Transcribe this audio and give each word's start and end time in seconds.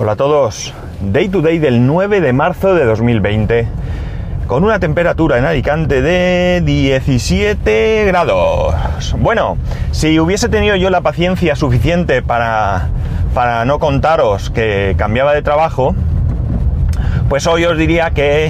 Hola 0.00 0.12
a 0.12 0.16
todos. 0.16 0.72
Day 1.00 1.28
to 1.28 1.42
day 1.42 1.58
del 1.58 1.84
9 1.84 2.20
de 2.20 2.32
marzo 2.32 2.72
de 2.72 2.84
2020. 2.84 3.66
Con 4.46 4.62
una 4.62 4.78
temperatura 4.78 5.38
en 5.38 5.44
Alicante 5.44 6.02
de 6.02 6.62
17 6.64 8.04
grados. 8.06 9.16
Bueno, 9.18 9.58
si 9.90 10.20
hubiese 10.20 10.48
tenido 10.48 10.76
yo 10.76 10.90
la 10.90 11.00
paciencia 11.00 11.56
suficiente 11.56 12.22
para, 12.22 12.90
para 13.34 13.64
no 13.64 13.80
contaros 13.80 14.50
que 14.50 14.94
cambiaba 14.96 15.34
de 15.34 15.42
trabajo, 15.42 15.96
pues 17.28 17.48
hoy 17.48 17.64
os 17.64 17.76
diría 17.76 18.12
que 18.12 18.46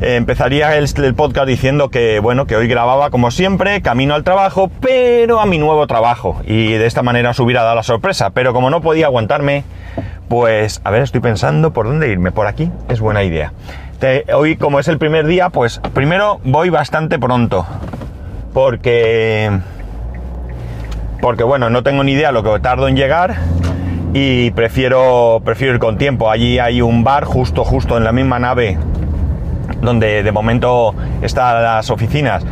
eh, 0.00 0.16
empezaría 0.16 0.78
el, 0.78 0.88
el, 0.96 1.14
podcast 1.14 1.46
diciendo 1.46 1.90
que, 1.90 2.20
bueno, 2.20 2.46
que 2.46 2.56
hoy 2.56 2.68
grababa 2.68 3.10
como 3.10 3.30
siempre, 3.30 3.82
camino 3.82 4.14
al 4.14 4.24
trabajo, 4.24 4.70
pero 4.80 5.40
a 5.40 5.46
mi 5.46 5.58
nuevo 5.58 5.86
trabajo. 5.86 6.40
Y 6.46 6.72
de 6.72 6.86
esta 6.86 7.02
manera 7.02 7.30
os 7.30 7.38
hubiera 7.38 7.64
dado 7.64 7.76
la 7.76 7.82
sorpresa. 7.82 8.30
Pero 8.30 8.54
como 8.54 8.70
no 8.70 8.80
podía 8.80 9.06
aguantarme, 9.06 9.64
pues, 10.30 10.80
a 10.84 10.92
ver, 10.92 11.02
estoy 11.02 11.20
pensando 11.20 11.72
por 11.72 11.86
dónde 11.86 12.08
irme. 12.08 12.30
Por 12.30 12.46
aquí 12.46 12.70
es 12.88 13.00
buena 13.00 13.24
idea. 13.24 13.52
Hoy, 14.32 14.54
como 14.54 14.78
es 14.78 14.86
el 14.86 14.96
primer 14.96 15.26
día, 15.26 15.48
pues 15.50 15.80
primero 15.92 16.40
voy 16.44 16.70
bastante 16.70 17.18
pronto. 17.18 17.66
Porque... 18.54 19.50
Porque, 21.20 21.42
bueno, 21.42 21.68
no 21.68 21.82
tengo 21.82 22.04
ni 22.04 22.12
idea 22.12 22.30
lo 22.30 22.44
que 22.44 22.60
tardo 22.60 22.86
en 22.86 22.94
llegar 22.94 23.38
y 24.14 24.52
prefiero, 24.52 25.42
prefiero 25.44 25.74
ir 25.74 25.80
con 25.80 25.98
tiempo. 25.98 26.30
Allí 26.30 26.60
hay 26.60 26.80
un 26.80 27.02
bar 27.02 27.24
justo, 27.24 27.64
justo 27.64 27.96
en 27.96 28.04
la 28.04 28.12
misma 28.12 28.38
nave 28.38 28.78
donde 29.82 30.22
de 30.22 30.32
momento 30.32 30.94
están 31.22 31.60
las 31.60 31.90
oficinas. 31.90 32.46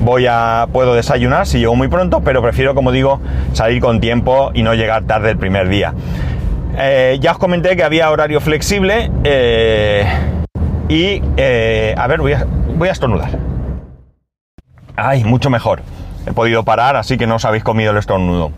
Voy 0.00 0.26
a, 0.28 0.68
puedo 0.72 0.94
desayunar 0.94 1.48
si 1.48 1.58
llego 1.58 1.74
muy 1.74 1.88
pronto, 1.88 2.20
pero 2.20 2.40
prefiero, 2.40 2.76
como 2.76 2.92
digo, 2.92 3.20
salir 3.52 3.82
con 3.82 3.98
tiempo 3.98 4.52
y 4.54 4.62
no 4.62 4.74
llegar 4.74 5.02
tarde 5.04 5.32
el 5.32 5.38
primer 5.38 5.68
día. 5.68 5.92
Eh, 6.78 7.16
ya 7.20 7.32
os 7.32 7.38
comenté 7.38 7.74
que 7.74 7.82
había 7.82 8.10
horario 8.10 8.38
flexible 8.40 9.10
eh, 9.24 10.06
y, 10.88 11.22
eh, 11.38 11.94
a 11.96 12.06
ver, 12.06 12.20
voy 12.20 12.32
a, 12.34 12.92
estornudar. 12.92 13.30
Ay, 14.94 15.24
mucho 15.24 15.48
mejor. 15.48 15.80
He 16.26 16.32
podido 16.32 16.64
parar, 16.64 16.96
así 16.96 17.16
que 17.16 17.26
no 17.26 17.36
os 17.36 17.44
habéis 17.44 17.64
comido 17.64 17.92
el 17.92 17.98
estornudo. 17.98 18.52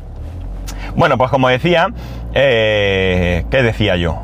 Bueno, 0.96 1.16
pues 1.16 1.30
como 1.30 1.48
decía, 1.48 1.89
¿qué 2.33 3.44
decía 3.50 3.96
yo? 3.96 4.22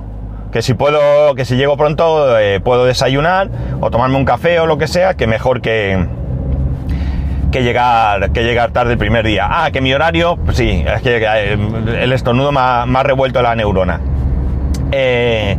Que 0.50 0.62
si 0.62 0.74
puedo, 0.74 1.34
que 1.34 1.44
si 1.44 1.56
llego 1.56 1.76
pronto 1.76 2.36
puedo 2.64 2.84
desayunar 2.86 3.48
o 3.80 3.90
tomarme 3.90 4.16
un 4.16 4.24
café 4.24 4.58
o 4.60 4.66
lo 4.66 4.78
que 4.78 4.88
sea, 4.88 5.14
que 5.14 5.26
mejor 5.26 5.60
que, 5.60 6.06
que 7.54 7.62
llegar, 7.62 8.32
que 8.32 8.42
llegar 8.42 8.72
tarde 8.72 8.94
el 8.94 8.98
primer 8.98 9.24
día. 9.24 9.46
Ah, 9.48 9.70
que 9.70 9.80
mi 9.80 9.94
horario, 9.94 10.36
pues 10.36 10.56
sí, 10.56 10.84
es 10.84 11.02
que 11.02 11.18
eh, 11.18 11.56
el 12.02 12.12
estornudo 12.12 12.50
me 12.50 12.58
ha, 12.58 12.84
me 12.84 13.00
revuelto 13.04 13.40
la 13.42 13.54
neurona. 13.54 14.00
Eh, 14.90 15.56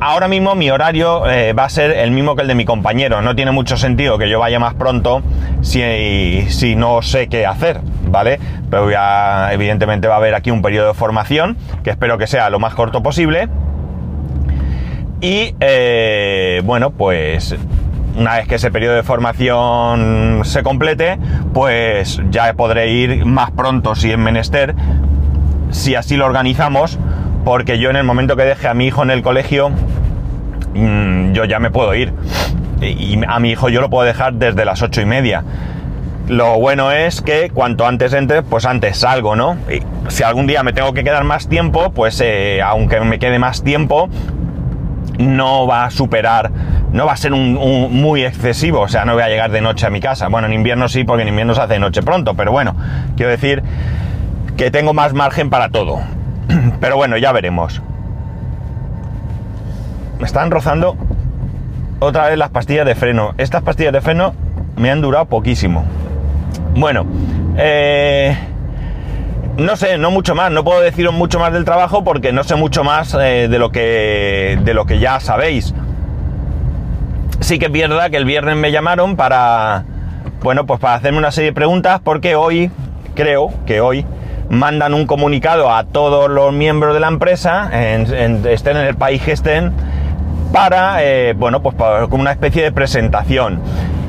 ahora 0.00 0.28
mismo 0.28 0.54
mi 0.54 0.70
horario 0.70 1.28
eh, 1.28 1.54
va 1.54 1.64
a 1.64 1.68
ser 1.68 1.90
el 1.90 2.12
mismo 2.12 2.36
que 2.36 2.42
el 2.42 2.48
de 2.48 2.54
mi 2.54 2.64
compañero. 2.64 3.20
No 3.20 3.34
tiene 3.34 3.50
mucho 3.50 3.76
sentido 3.76 4.16
que 4.16 4.30
yo 4.30 4.38
vaya 4.38 4.60
más 4.60 4.74
pronto 4.74 5.22
si, 5.60 6.46
si 6.50 6.76
no 6.76 7.02
sé 7.02 7.26
qué 7.26 7.46
hacer, 7.46 7.80
¿vale? 8.06 8.38
Pero 8.70 8.88
ya, 8.92 9.52
evidentemente 9.52 10.06
va 10.06 10.14
a 10.14 10.18
haber 10.18 10.36
aquí 10.36 10.52
un 10.52 10.62
periodo 10.62 10.86
de 10.86 10.94
formación 10.94 11.56
que 11.82 11.90
espero 11.90 12.16
que 12.16 12.28
sea 12.28 12.48
lo 12.48 12.60
más 12.60 12.74
corto 12.74 13.02
posible. 13.02 13.48
Y 15.20 15.52
bueno, 16.62 16.92
pues 16.92 17.56
una 18.20 18.36
vez 18.36 18.46
que 18.46 18.56
ese 18.56 18.70
periodo 18.70 18.96
de 18.96 19.02
formación 19.02 20.42
se 20.44 20.62
complete, 20.62 21.18
pues 21.54 22.20
ya 22.30 22.52
podré 22.52 22.92
ir 22.92 23.24
más 23.24 23.50
pronto 23.50 23.94
si 23.94 24.12
es 24.12 24.18
menester, 24.18 24.74
si 25.70 25.94
así 25.94 26.18
lo 26.18 26.26
organizamos 26.26 26.98
porque 27.46 27.78
yo 27.78 27.88
en 27.88 27.96
el 27.96 28.04
momento 28.04 28.36
que 28.36 28.44
deje 28.44 28.68
a 28.68 28.74
mi 28.74 28.88
hijo 28.88 29.02
en 29.02 29.10
el 29.10 29.22
colegio, 29.22 29.70
mmm, 30.74 31.32
yo 31.32 31.46
ya 31.46 31.58
me 31.60 31.70
puedo 31.70 31.94
ir. 31.94 32.12
Y 32.82 33.18
a 33.26 33.40
mi 33.40 33.52
hijo 33.52 33.70
yo 33.70 33.80
lo 33.80 33.88
puedo 33.88 34.04
dejar 34.04 34.34
desde 34.34 34.66
las 34.66 34.82
ocho 34.82 35.00
y 35.00 35.06
media. 35.06 35.42
Lo 36.28 36.60
bueno 36.60 36.92
es 36.92 37.22
que 37.22 37.48
cuanto 37.48 37.86
antes 37.86 38.12
entre, 38.12 38.42
pues 38.42 38.66
antes 38.66 38.98
salgo, 38.98 39.34
¿no? 39.34 39.56
Y 39.70 39.82
si 40.10 40.24
algún 40.24 40.46
día 40.46 40.62
me 40.62 40.74
tengo 40.74 40.92
que 40.92 41.04
quedar 41.04 41.24
más 41.24 41.48
tiempo, 41.48 41.90
pues 41.92 42.20
eh, 42.20 42.60
aunque 42.62 43.00
me 43.00 43.18
quede 43.18 43.38
más 43.38 43.64
tiempo, 43.64 44.10
no 45.18 45.66
va 45.66 45.86
a 45.86 45.90
superar, 45.90 46.50
no 46.92 47.06
va 47.06 47.12
a 47.12 47.16
ser 47.16 47.32
un, 47.32 47.54
muy 47.54 48.24
excesivo, 48.24 48.80
o 48.80 48.88
sea, 48.88 49.04
no 49.04 49.14
voy 49.14 49.22
a 49.22 49.28
llegar 49.28 49.50
de 49.50 49.60
noche 49.60 49.86
a 49.86 49.90
mi 49.90 50.00
casa. 50.00 50.28
Bueno, 50.28 50.46
en 50.46 50.54
invierno 50.54 50.88
sí, 50.88 51.04
porque 51.04 51.22
en 51.22 51.28
invierno 51.28 51.54
se 51.54 51.60
hace 51.62 51.74
de 51.74 51.78
noche 51.80 52.02
pronto, 52.02 52.34
pero 52.34 52.52
bueno, 52.52 52.74
quiero 53.16 53.30
decir 53.30 53.62
que 54.56 54.70
tengo 54.70 54.92
más 54.92 55.14
margen 55.14 55.50
para 55.50 55.70
todo. 55.70 56.00
Pero 56.80 56.96
bueno, 56.96 57.16
ya 57.16 57.32
veremos. 57.32 57.80
Me 60.18 60.26
están 60.26 60.50
rozando 60.50 60.96
otra 61.98 62.28
vez 62.28 62.36
las 62.36 62.50
pastillas 62.50 62.84
de 62.84 62.94
freno. 62.94 63.34
Estas 63.38 63.62
pastillas 63.62 63.92
de 63.92 64.00
freno 64.00 64.34
me 64.76 64.90
han 64.90 65.00
durado 65.00 65.26
poquísimo. 65.26 65.84
Bueno, 66.74 67.06
eh, 67.56 68.36
no 69.56 69.76
sé, 69.76 69.96
no 69.96 70.10
mucho 70.10 70.34
más. 70.34 70.50
No 70.50 70.64
puedo 70.64 70.80
deciros 70.80 71.14
mucho 71.14 71.38
más 71.38 71.52
del 71.52 71.64
trabajo 71.64 72.04
porque 72.04 72.32
no 72.32 72.44
sé 72.44 72.56
mucho 72.56 72.84
más 72.84 73.14
eh, 73.14 73.48
de, 73.48 73.58
lo 73.58 73.70
que, 73.70 74.58
de 74.62 74.74
lo 74.74 74.84
que 74.84 74.98
ya 74.98 75.20
sabéis. 75.20 75.74
Sí 77.50 77.58
que 77.58 77.66
es 77.66 77.72
verdad 77.72 78.12
que 78.12 78.16
el 78.16 78.24
viernes 78.24 78.54
me 78.54 78.70
llamaron 78.70 79.16
para, 79.16 79.82
bueno, 80.40 80.66
pues 80.66 80.78
para 80.78 80.94
hacerme 80.94 81.18
una 81.18 81.32
serie 81.32 81.50
de 81.50 81.52
preguntas 81.52 82.00
porque 82.00 82.36
hoy, 82.36 82.70
creo 83.16 83.52
que 83.66 83.80
hoy, 83.80 84.06
mandan 84.48 84.94
un 84.94 85.04
comunicado 85.04 85.74
a 85.74 85.82
todos 85.82 86.30
los 86.30 86.52
miembros 86.52 86.94
de 86.94 87.00
la 87.00 87.08
empresa, 87.08 87.68
en, 87.72 88.46
estén 88.46 88.76
en 88.76 88.86
el 88.86 88.94
país 88.94 89.20
que 89.22 89.32
estén, 89.32 89.72
para, 90.52 91.02
eh, 91.02 91.34
bueno, 91.36 91.60
pues 91.60 91.74
para, 91.74 92.04
una 92.04 92.30
especie 92.30 92.62
de 92.62 92.70
presentación. 92.70 93.58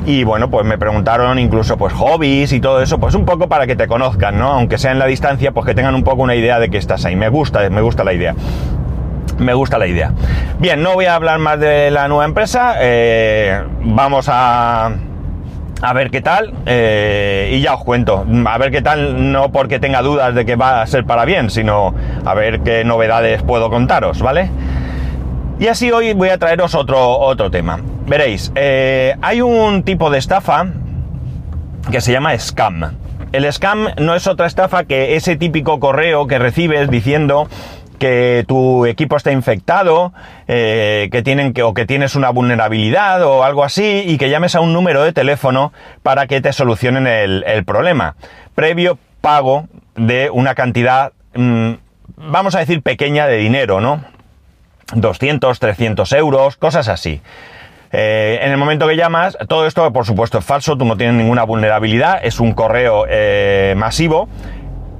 Y 0.06 0.22
bueno, 0.22 0.48
pues 0.48 0.64
me 0.64 0.78
preguntaron 0.78 1.36
incluso 1.40 1.76
pues 1.76 1.92
hobbies 1.94 2.52
y 2.52 2.60
todo 2.60 2.80
eso, 2.80 3.00
pues 3.00 3.16
un 3.16 3.24
poco 3.24 3.48
para 3.48 3.66
que 3.66 3.74
te 3.74 3.88
conozcan, 3.88 4.38
¿no? 4.38 4.52
Aunque 4.52 4.78
sea 4.78 4.92
en 4.92 5.00
la 5.00 5.06
distancia, 5.06 5.50
pues 5.50 5.66
que 5.66 5.74
tengan 5.74 5.96
un 5.96 6.04
poco 6.04 6.22
una 6.22 6.36
idea 6.36 6.60
de 6.60 6.70
que 6.70 6.78
estás 6.78 7.04
ahí. 7.06 7.16
Me 7.16 7.28
gusta, 7.28 7.68
me 7.70 7.80
gusta 7.80 8.04
la 8.04 8.12
idea. 8.12 8.36
Me 9.38 9.54
gusta 9.54 9.78
la 9.78 9.86
idea. 9.86 10.12
Bien, 10.58 10.82
no 10.82 10.94
voy 10.94 11.06
a 11.06 11.14
hablar 11.14 11.38
más 11.38 11.58
de 11.58 11.90
la 11.90 12.08
nueva 12.08 12.24
empresa. 12.24 12.74
Eh, 12.78 13.62
vamos 13.80 14.28
a, 14.28 14.90
a 15.82 15.92
ver 15.92 16.10
qué 16.10 16.20
tal 16.20 16.54
eh, 16.66 17.50
y 17.52 17.60
ya 17.60 17.74
os 17.74 17.84
cuento. 17.84 18.24
A 18.46 18.58
ver 18.58 18.70
qué 18.70 18.82
tal, 18.82 19.32
no 19.32 19.50
porque 19.50 19.80
tenga 19.80 20.02
dudas 20.02 20.34
de 20.34 20.44
que 20.44 20.56
va 20.56 20.82
a 20.82 20.86
ser 20.86 21.04
para 21.04 21.24
bien, 21.24 21.50
sino 21.50 21.94
a 22.24 22.34
ver 22.34 22.60
qué 22.60 22.84
novedades 22.84 23.42
puedo 23.42 23.68
contaros, 23.70 24.22
¿vale? 24.22 24.50
Y 25.58 25.68
así 25.68 25.90
hoy 25.90 26.12
voy 26.14 26.28
a 26.28 26.38
traeros 26.38 26.74
otro, 26.74 27.18
otro 27.18 27.50
tema. 27.50 27.80
Veréis, 28.06 28.52
eh, 28.54 29.14
hay 29.22 29.40
un 29.40 29.82
tipo 29.82 30.10
de 30.10 30.18
estafa 30.18 30.66
que 31.90 32.00
se 32.00 32.12
llama 32.12 32.36
scam. 32.38 32.96
El 33.32 33.50
scam 33.52 33.88
no 33.98 34.14
es 34.14 34.26
otra 34.26 34.46
estafa 34.46 34.84
que 34.84 35.16
ese 35.16 35.36
típico 35.36 35.80
correo 35.80 36.26
que 36.26 36.38
recibes 36.38 36.90
diciendo 36.90 37.48
que 38.02 38.44
tu 38.48 38.84
equipo 38.84 39.16
está 39.16 39.30
infectado, 39.30 40.12
eh, 40.48 41.08
que 41.12 41.22
tienen 41.22 41.52
que, 41.52 41.62
o 41.62 41.72
que 41.72 41.86
tienes 41.86 42.16
una 42.16 42.30
vulnerabilidad 42.30 43.22
o 43.22 43.44
algo 43.44 43.62
así, 43.62 44.02
y 44.04 44.18
que 44.18 44.28
llames 44.28 44.56
a 44.56 44.60
un 44.60 44.72
número 44.72 45.04
de 45.04 45.12
teléfono 45.12 45.72
para 46.02 46.26
que 46.26 46.40
te 46.40 46.52
solucionen 46.52 47.06
el, 47.06 47.64
problema. 47.64 48.16
Previo 48.56 48.98
pago 49.20 49.68
de 49.94 50.30
una 50.30 50.56
cantidad, 50.56 51.12
mmm, 51.34 51.74
vamos 52.16 52.56
a 52.56 52.58
decir, 52.58 52.82
pequeña 52.82 53.28
de 53.28 53.36
dinero, 53.36 53.80
¿no? 53.80 54.04
200, 54.96 55.60
300 55.60 56.12
euros, 56.14 56.56
cosas 56.56 56.88
así. 56.88 57.20
Eh, 57.92 58.40
en 58.42 58.50
el 58.50 58.56
momento 58.56 58.88
que 58.88 58.96
llamas, 58.96 59.38
todo 59.48 59.68
esto 59.68 59.92
por 59.92 60.06
supuesto 60.06 60.38
es 60.38 60.44
falso, 60.44 60.76
tú 60.76 60.84
no 60.84 60.96
tienes 60.96 61.14
ninguna 61.14 61.44
vulnerabilidad, 61.44 62.18
es 62.24 62.40
un 62.40 62.52
correo 62.52 63.04
eh, 63.08 63.74
masivo 63.76 64.28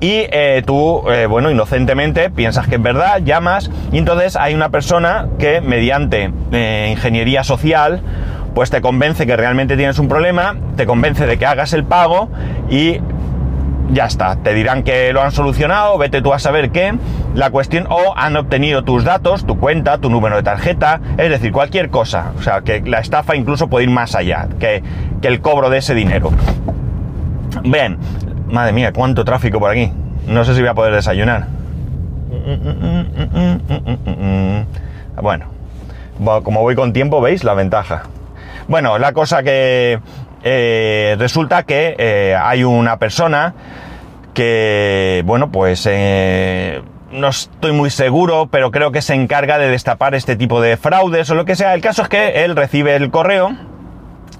y 0.02 0.26
eh, 0.32 0.64
tú, 0.66 1.08
eh, 1.08 1.26
bueno, 1.26 1.48
inocentemente 1.48 2.28
piensas 2.28 2.66
que 2.66 2.74
es 2.74 2.82
verdad, 2.82 3.20
llamas 3.24 3.70
y 3.92 3.98
entonces 3.98 4.34
hay 4.34 4.52
una 4.52 4.68
persona 4.68 5.28
que 5.38 5.60
mediante 5.60 6.32
eh, 6.50 6.88
ingeniería 6.90 7.44
social 7.44 8.02
pues 8.52 8.70
te 8.70 8.80
convence 8.80 9.26
que 9.26 9.36
realmente 9.36 9.76
tienes 9.76 10.00
un 10.00 10.08
problema, 10.08 10.56
te 10.76 10.86
convence 10.86 11.24
de 11.24 11.38
que 11.38 11.46
hagas 11.46 11.72
el 11.72 11.84
pago 11.84 12.28
y 12.68 12.98
ya 13.92 14.06
está, 14.06 14.34
te 14.42 14.54
dirán 14.54 14.82
que 14.82 15.12
lo 15.12 15.22
han 15.22 15.30
solucionado, 15.30 15.96
vete 15.98 16.20
tú 16.20 16.32
a 16.32 16.40
saber 16.40 16.70
qué, 16.70 16.94
la 17.36 17.50
cuestión, 17.50 17.86
o 17.88 18.14
han 18.16 18.36
obtenido 18.36 18.82
tus 18.82 19.04
datos, 19.04 19.46
tu 19.46 19.56
cuenta, 19.58 19.98
tu 19.98 20.10
número 20.10 20.34
de 20.36 20.42
tarjeta, 20.42 21.00
es 21.16 21.30
decir, 21.30 21.52
cualquier 21.52 21.90
cosa, 21.90 22.32
o 22.36 22.42
sea, 22.42 22.62
que 22.62 22.80
la 22.80 22.98
estafa 22.98 23.36
incluso 23.36 23.68
puede 23.68 23.84
ir 23.84 23.90
más 23.90 24.16
allá 24.16 24.48
que, 24.58 24.82
que 25.20 25.28
el 25.28 25.40
cobro 25.40 25.70
de 25.70 25.78
ese 25.78 25.94
dinero. 25.94 26.30
Bien, 27.62 27.98
Madre 28.52 28.74
mía, 28.74 28.92
cuánto 28.92 29.24
tráfico 29.24 29.58
por 29.58 29.70
aquí. 29.70 29.90
No 30.26 30.44
sé 30.44 30.54
si 30.54 30.60
voy 30.60 30.68
a 30.68 30.74
poder 30.74 30.94
desayunar. 30.94 31.46
Bueno, 35.22 35.46
como 36.42 36.60
voy 36.60 36.74
con 36.74 36.92
tiempo, 36.92 37.22
veis 37.22 37.44
la 37.44 37.54
ventaja. 37.54 38.02
Bueno, 38.68 38.98
la 38.98 39.14
cosa 39.14 39.42
que 39.42 39.98
eh, 40.44 41.16
resulta 41.18 41.62
que 41.62 41.96
eh, 41.98 42.36
hay 42.38 42.62
una 42.62 42.98
persona 42.98 43.54
que, 44.34 45.22
bueno, 45.24 45.50
pues 45.50 45.88
eh, 45.90 46.82
no 47.10 47.28
estoy 47.28 47.72
muy 47.72 47.88
seguro, 47.88 48.48
pero 48.50 48.70
creo 48.70 48.92
que 48.92 49.00
se 49.00 49.14
encarga 49.14 49.56
de 49.56 49.70
destapar 49.70 50.14
este 50.14 50.36
tipo 50.36 50.60
de 50.60 50.76
fraudes 50.76 51.30
o 51.30 51.34
lo 51.34 51.46
que 51.46 51.56
sea. 51.56 51.72
El 51.72 51.80
caso 51.80 52.02
es 52.02 52.10
que 52.10 52.44
él 52.44 52.54
recibe 52.54 52.94
el 52.96 53.10
correo, 53.10 53.56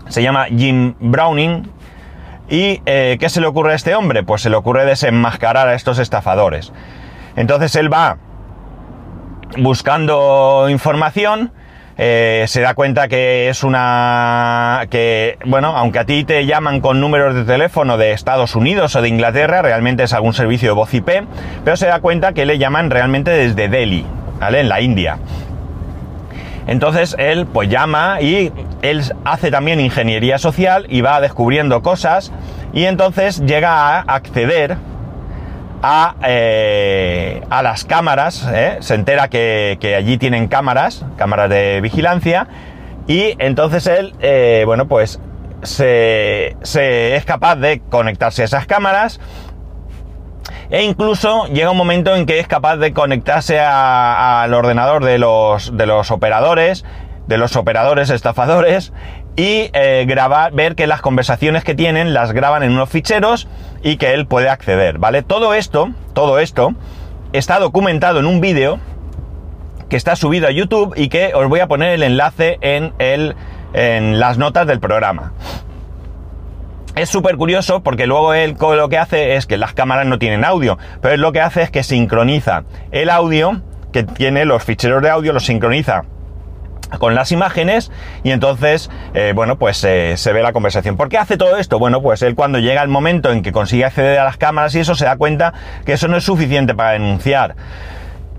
se 0.09 0.23
llama 0.23 0.49
Jim 0.55 0.93
Browning, 1.01 1.71
¿y 2.49 2.83
eh, 2.87 3.17
qué 3.19 3.29
se 3.29 3.41
le 3.41 3.47
ocurre 3.47 3.73
a 3.73 3.75
este 3.75 3.95
hombre? 3.95 4.23
Pues 4.23 4.43
se 4.43 4.51
le 4.51 4.57
ocurre 4.57 4.85
desenmascarar 4.85 5.69
a 5.69 5.75
estos 5.75 5.99
estafadores. 5.99 6.73
Entonces 7.37 7.75
él 7.77 7.93
va 7.93 8.19
buscando 9.57 10.67
información, 10.71 11.53
eh, 11.99 12.45
se 12.49 12.61
da 12.61 12.75
cuenta 12.75 13.09
que 13.09 13.49
es 13.49 13.65
una... 13.65 14.87
que, 14.91 15.39
bueno, 15.45 15.77
aunque 15.77 15.99
a 15.99 16.05
ti 16.05 16.25
te 16.25 16.47
llaman 16.47 16.81
con 16.81 17.01
números 17.01 17.35
de 17.35 17.45
teléfono 17.45 17.99
de 17.99 18.13
Estados 18.13 18.57
Unidos 18.57 18.97
o 18.97 19.03
de 19.03 19.09
Inglaterra, 19.09 19.63
realmente 19.63 20.05
es 20.05 20.13
algún 20.13 20.33
servicio 20.33 20.71
de 20.71 20.75
voz 20.75 20.93
IP, 20.95 21.09
pero 21.65 21.77
se 21.77 21.87
da 21.87 22.01
cuenta 22.01 22.33
que 22.33 22.47
le 22.47 22.59
llaman 22.59 22.91
realmente 22.91 23.31
desde 23.31 23.69
Delhi, 23.69 24.07
¿vale? 24.41 24.61
En 24.61 24.69
la 24.69 24.81
India. 24.81 25.19
Entonces 26.67 27.17
él 27.19 27.47
pues 27.47 27.69
llama 27.69 28.21
y 28.21 28.53
él 28.83 29.03
hace 29.25 29.51
también 29.51 29.81
ingeniería 29.81 30.39
social 30.39 30.87
y 30.89 31.01
va 31.01 31.21
descubriendo 31.21 31.83
cosas 31.83 32.33
y 32.73 32.85
entonces 32.85 33.41
llega 33.41 33.99
a 33.99 34.01
acceder 34.01 34.77
a, 35.83 36.15
eh, 36.25 37.43
a 37.51 37.63
las 37.63 37.85
cámaras, 37.85 38.49
¿eh? 38.53 38.79
se 38.81 38.95
entera 38.95 39.29
que, 39.29 39.79
que, 39.81 39.97
allí 39.97 40.17
tienen 40.17 40.47
cámaras, 40.47 41.05
cámaras 41.17 41.51
de 41.51 41.81
vigilancia, 41.81 42.47
y 43.09 43.35
entonces 43.39 43.89
él, 43.89 44.15
eh, 44.21 44.63
bueno, 44.65 44.87
pues 44.87 45.19
se, 45.63 46.57
se, 46.63 47.17
es 47.17 47.25
capaz 47.25 47.57
de 47.57 47.81
conectarse 47.81 48.43
a 48.43 48.45
esas 48.45 48.67
cámaras, 48.67 49.21
e 50.73 50.83
incluso 50.85 51.47
llega 51.49 51.71
un 51.71 51.77
momento 51.77 52.17
en 52.17 52.25
que 52.25 52.41
es 52.41 52.49
capaz 52.49 52.77
de 52.79 52.95
conectarse 52.95 53.61
al 53.61 54.55
ordenador 54.55 55.05
de 55.05 55.19
los, 55.19 55.77
de 55.77 55.85
los 55.85 56.11
operadores, 56.11 56.87
de 57.27 57.37
los 57.37 57.57
operadores 57.57 58.09
estafadores, 58.09 58.95
y 59.37 59.71
eh, 59.75 60.07
grabar, 60.09 60.53
ver 60.53 60.75
que 60.75 60.87
las 60.87 61.03
conversaciones 61.03 61.63
que 61.63 61.75
tienen 61.75 62.15
las 62.15 62.33
graban 62.33 62.63
en 62.63 62.73
unos 62.73 62.89
ficheros 62.89 63.49
y 63.83 63.99
que 63.99 64.15
él 64.15 64.27
puede 64.27 64.49
acceder, 64.49 64.97
¿vale? 64.97 65.23
Todo 65.23 65.53
esto, 65.53 65.91
todo 66.15 66.39
esto 66.39 66.73
está 67.35 67.59
documentado 67.59 68.21
en 68.21 68.27
un 68.27 68.41
vídeo 68.41 68.79
que 69.91 69.97
está 69.97 70.17
subido 70.17 70.49
a 70.49 70.53
YouTube 70.53 70.95
y 70.97 71.11
que 71.11 71.35
os 71.35 71.47
voy 71.51 71.61
a 71.61 71.67
poner 71.67 71.91
el 71.91 72.03
enlace 72.03 72.57
en, 72.63 72.95
el, 72.99 73.37
en 73.75 74.19
las 74.19 74.39
notas 74.39 74.67
del 74.67 74.81
programa. 74.81 75.35
Es 76.95 77.09
súper 77.09 77.37
curioso 77.37 77.83
porque 77.83 78.07
luego 78.07 78.35
él 78.35 78.55
lo 78.61 78.89
que 78.91 78.99
hace 78.99 79.37
es 79.37 79.47
que 79.47 79.57
las 79.57 79.73
cámaras 79.73 80.07
no 80.07 80.19
tienen 80.19 80.45
audio, 80.45 80.77
pero 81.01 81.15
él 81.15 81.21
lo 81.23 81.33
que 81.33 81.41
hace 81.41 81.63
es 81.63 81.71
que 81.71 81.83
sincroniza 81.83 82.65
el 82.91 83.09
audio 83.09 83.63
que 83.93 84.03
tiene 84.03 84.45
los 84.45 84.63
ficheros 84.63 85.03
de 85.03 85.09
audio, 85.09 85.33
los 85.33 85.45
sincroniza 85.45 86.05
con 86.99 87.15
las 87.15 87.33
imágenes 87.33 87.91
y 88.23 88.31
entonces, 88.31 88.91
eh, 89.15 89.33
bueno, 89.35 89.57
pues 89.57 89.83
eh, 89.85 90.19
se 90.19 90.33
ve 90.35 90.43
la 90.43 90.53
conversación. 90.53 90.99
¿Por 90.99 91.09
qué 91.09 91.17
hace 91.17 91.39
todo 91.39 91.57
esto? 91.57 91.79
Bueno, 91.79 92.03
pues 92.03 92.21
él 92.21 92.35
cuando 92.35 92.59
llega 92.59 92.83
el 92.83 92.89
momento 92.89 93.33
en 93.33 93.43
que 93.43 93.53
consigue 93.53 93.87
acceder 93.87 94.19
a 94.19 94.25
las 94.25 94.37
cámaras 94.37 94.75
y 94.75 94.81
eso 94.81 94.95
se 94.95 95.07
da 95.07 95.17
cuenta 95.17 95.55
que 95.87 95.95
eso 95.95 96.09
no 96.09 96.19
es 96.19 96.25
suficiente 96.25 96.75
para 96.75 96.91
denunciar. 96.91 97.57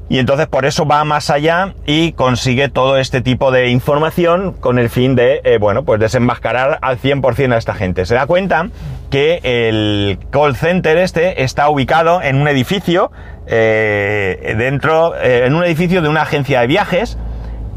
Y 0.09 0.19
entonces 0.19 0.47
por 0.47 0.65
eso 0.65 0.85
va 0.85 1.03
más 1.05 1.29
allá 1.29 1.73
y 1.85 2.11
consigue 2.11 2.69
todo 2.69 2.97
este 2.97 3.21
tipo 3.21 3.51
de 3.51 3.69
información 3.69 4.53
con 4.53 4.77
el 4.77 4.89
fin 4.89 5.15
de, 5.15 5.41
eh, 5.43 5.57
bueno, 5.59 5.83
pues 5.83 5.99
desenmascarar 5.99 6.77
al 6.81 6.99
100% 6.99 7.53
a 7.53 7.57
esta 7.57 7.73
gente. 7.73 8.05
Se 8.05 8.15
da 8.15 8.27
cuenta 8.27 8.67
que 9.09 9.39
el 9.43 10.19
call 10.29 10.55
center 10.55 10.97
este 10.97 11.43
está 11.43 11.69
ubicado 11.69 12.21
en 12.21 12.35
un 12.35 12.47
edificio, 12.47 13.11
dentro, 13.45 15.13
en 15.21 15.53
un 15.53 15.63
edificio 15.63 16.01
de 16.01 16.09
una 16.09 16.21
agencia 16.21 16.61
de 16.61 16.67
viajes 16.67 17.17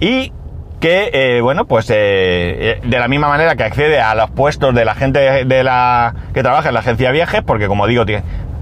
y 0.00 0.32
que, 0.80 1.10
eh, 1.12 1.40
bueno, 1.40 1.64
pues 1.64 1.88
eh, 1.90 1.94
eh, 1.96 2.80
de 2.82 2.98
la 2.98 3.08
misma 3.08 3.28
manera 3.28 3.56
que 3.56 3.64
accede 3.64 4.00
a 4.00 4.14
los 4.14 4.30
puestos 4.30 4.74
de 4.74 4.84
la 4.84 4.94
gente 4.94 5.44
de 5.44 5.64
la 5.64 6.14
que 6.34 6.42
trabaja 6.42 6.68
en 6.68 6.74
la 6.74 6.80
agencia 6.80 7.08
de 7.08 7.14
viajes, 7.14 7.42
porque 7.42 7.66
como 7.66 7.86
digo, 7.86 8.04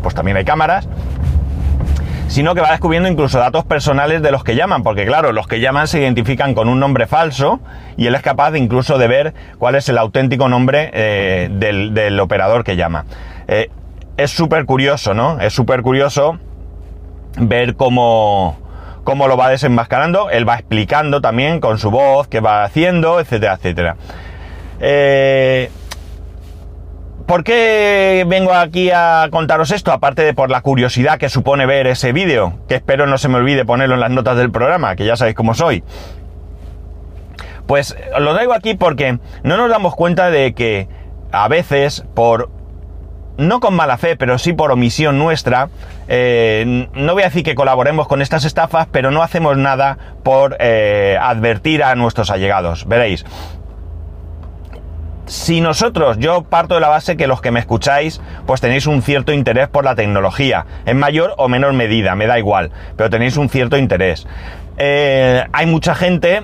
pues 0.03 0.15
también 0.15 0.37
hay 0.37 0.45
cámaras, 0.45 0.89
sino 2.29 2.55
que 2.55 2.61
va 2.61 2.71
descubriendo 2.71 3.09
incluso 3.09 3.39
datos 3.39 3.65
personales 3.65 4.23
de 4.23 4.31
los 4.31 4.45
que 4.45 4.57
llaman, 4.57 4.83
porque 4.83 5.07
claro, 5.07 5.33
los 5.33 5.47
que 5.47 5.61
llaman 5.61 5.89
se 5.89 6.01
identifican 6.01 6.55
con 6.55 6.69
un 6.69 6.81
nombre 6.81 7.07
falso 7.07 7.61
y 7.97 8.07
él 8.07 8.15
es 8.15 8.23
capaz 8.23 8.51
de 8.51 8.59
incluso 8.59 8.99
de 8.99 9.09
ver 9.09 9.35
cuál 9.59 9.75
es 9.75 9.89
el 9.89 9.99
auténtico 9.99 10.49
nombre 10.49 10.91
del, 11.51 11.95
del, 11.95 12.21
operador 12.21 12.65
que 12.65 12.77
llama. 12.77 13.05
es 13.47 14.31
súper 14.31 14.65
curioso, 14.65 15.15
¿no? 15.15 15.41
Es 15.41 15.53
súper 15.53 15.83
curioso 15.83 16.39
ver 17.37 17.77
cómo 17.77 18.59
cómo 19.05 19.29
lo 19.29 19.37
va 19.37 19.51
desenmascarando, 19.51 20.31
él 20.31 20.49
va 20.49 20.55
explicando 20.55 21.21
también 21.21 21.61
con 21.61 21.79
su 21.79 21.91
voz 21.91 22.27
qué 22.27 22.41
va 22.41 22.65
haciendo, 22.65 23.21
etcétera, 23.21 23.55
etcétera. 23.55 23.97
Eh, 24.81 25.71
¿Por 27.27 27.43
qué 27.43 28.25
vengo 28.29 28.53
aquí 28.53 28.91
a 28.91 29.29
contaros 29.31 29.71
esto? 29.71 29.93
Aparte 29.93 30.23
de 30.23 30.35
por 30.35 30.51
la 30.51 30.61
curiosidad 30.61 31.19
que 31.19 31.31
supone 31.31 31.65
ver 31.65 31.87
ese 31.87 32.13
vídeo, 32.13 32.59
que 32.69 32.75
espero 32.75 33.07
no 33.07 33.17
se 33.17 33.29
me 33.29 33.37
olvide 33.37 33.65
ponerlo 33.65 33.95
en 33.95 34.01
las 34.01 34.11
notas 34.11 34.37
del 34.37 34.51
programa, 34.51 34.95
que 34.95 35.07
ya 35.07 35.17
sabéis 35.17 35.35
cómo 35.35 35.55
soy. 35.55 35.83
Pues 37.67 37.97
lo 38.19 38.35
traigo 38.35 38.53
aquí 38.53 38.75
porque 38.75 39.19
no 39.43 39.57
nos 39.57 39.71
damos 39.71 39.95
cuenta 39.95 40.31
de 40.31 40.53
que 40.53 40.87
a 41.33 41.49
veces 41.49 42.05
por 42.15 42.51
no 43.39 43.59
con 43.59 43.75
mala 43.75 43.97
fe, 43.97 44.17
pero 44.17 44.39
sí 44.39 44.53
por 44.53 44.71
omisión 44.71 45.19
nuestra, 45.19 45.71
eh, 46.09 46.89
no 46.93 47.15
voy 47.15 47.23
a 47.23 47.27
decir 47.27 47.43
que 47.43 47.55
colaboremos 47.55 48.07
con 48.07 48.23
estas 48.23 48.45
estafas, 48.45 48.87
pero 48.93 49.11
no 49.11 49.23
hacemos 49.23 49.57
nada 49.57 49.97
por 50.23 50.57
eh, 50.61 51.17
advertir 51.21 51.83
a 51.83 51.95
nuestros 51.95 52.31
allegados. 52.31 52.87
Veréis. 52.87 53.25
Si 55.27 55.63
nosotros, 55.63 56.19
yo 56.19 56.43
parto 56.43 56.75
de 56.75 56.81
la 56.81 56.89
base 56.89 57.17
que 57.17 57.27
los 57.27 57.41
que 57.41 57.51
me 57.51 57.61
escucháis, 57.61 58.21
pues 58.47 58.61
tenéis 58.61 58.87
un 58.87 59.01
cierto 59.01 59.33
interés 59.33 59.69
por 59.69 59.85
la 59.85 59.95
tecnología, 59.95 60.67
en 60.85 60.99
mayor 60.99 61.35
o 61.39 61.49
menor 61.49 61.73
medida, 61.73 62.15
me 62.15 62.27
da 62.27 62.39
igual, 62.39 62.71
pero 62.97 63.09
tenéis 63.09 63.39
un 63.39 63.49
cierto 63.49 63.79
interés. 63.79 64.27
Eh, 64.77 65.43
hay 65.53 65.67
mucha 65.67 65.95
gente 65.95 66.43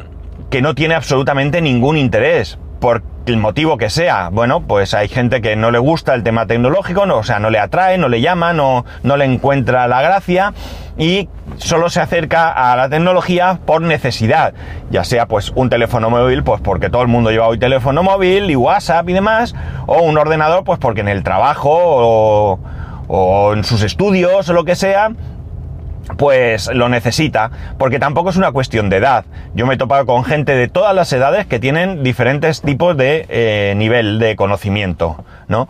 que 0.48 0.62
no 0.62 0.74
tiene 0.74 0.94
absolutamente 0.94 1.60
ningún 1.60 1.98
interés 1.98 2.58
por 2.80 3.02
el 3.26 3.36
motivo 3.36 3.76
que 3.76 3.90
sea. 3.90 4.30
Bueno, 4.30 4.62
pues 4.62 4.94
hay 4.94 5.08
gente 5.08 5.40
que 5.40 5.54
no 5.54 5.70
le 5.70 5.78
gusta 5.78 6.14
el 6.14 6.22
tema 6.22 6.46
tecnológico, 6.46 7.06
no, 7.06 7.18
o 7.18 7.22
sea, 7.22 7.38
no 7.38 7.50
le 7.50 7.58
atrae, 7.58 7.98
no 7.98 8.08
le 8.08 8.20
llama, 8.20 8.52
no, 8.52 8.84
no 9.02 9.16
le 9.16 9.24
encuentra 9.26 9.86
la 9.86 10.02
gracia 10.02 10.52
y 10.98 11.28
solo 11.56 11.90
se 11.90 12.00
acerca 12.00 12.50
a 12.50 12.74
la 12.76 12.88
tecnología 12.88 13.60
por 13.64 13.82
necesidad, 13.82 14.54
ya 14.90 15.04
sea 15.04 15.26
pues 15.26 15.52
un 15.54 15.70
teléfono 15.70 16.10
móvil, 16.10 16.42
pues 16.42 16.60
porque 16.60 16.90
todo 16.90 17.02
el 17.02 17.08
mundo 17.08 17.30
lleva 17.30 17.46
hoy 17.46 17.58
teléfono 17.58 18.02
móvil 18.02 18.50
y 18.50 18.56
WhatsApp 18.56 19.08
y 19.08 19.12
demás, 19.12 19.54
o 19.86 20.02
un 20.02 20.18
ordenador, 20.18 20.64
pues 20.64 20.78
porque 20.78 21.02
en 21.02 21.08
el 21.08 21.22
trabajo 21.22 21.70
o, 21.72 22.58
o 23.06 23.52
en 23.52 23.64
sus 23.64 23.82
estudios 23.82 24.48
o 24.48 24.52
lo 24.52 24.64
que 24.64 24.74
sea, 24.74 25.12
pues 26.16 26.68
lo 26.72 26.88
necesita, 26.88 27.50
porque 27.78 27.98
tampoco 27.98 28.30
es 28.30 28.36
una 28.36 28.52
cuestión 28.52 28.88
de 28.88 28.96
edad. 28.96 29.24
Yo 29.54 29.66
me 29.66 29.74
he 29.74 29.76
topado 29.76 30.06
con 30.06 30.24
gente 30.24 30.54
de 30.54 30.68
todas 30.68 30.94
las 30.94 31.12
edades 31.12 31.46
que 31.46 31.58
tienen 31.58 32.02
diferentes 32.02 32.62
tipos 32.62 32.96
de 32.96 33.26
eh, 33.28 33.74
nivel 33.76 34.18
de 34.18 34.36
conocimiento, 34.36 35.24
¿no? 35.48 35.68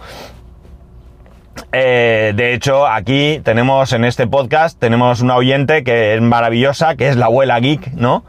Eh, 1.72 2.32
de 2.34 2.54
hecho, 2.54 2.86
aquí 2.86 3.40
tenemos 3.44 3.92
en 3.92 4.04
este 4.04 4.26
podcast, 4.26 4.78
tenemos 4.78 5.20
una 5.20 5.36
oyente 5.36 5.84
que 5.84 6.14
es 6.14 6.20
maravillosa, 6.20 6.96
que 6.96 7.08
es 7.08 7.16
la 7.16 7.26
abuela 7.26 7.60
geek, 7.60 7.92
¿no? 7.94 8.24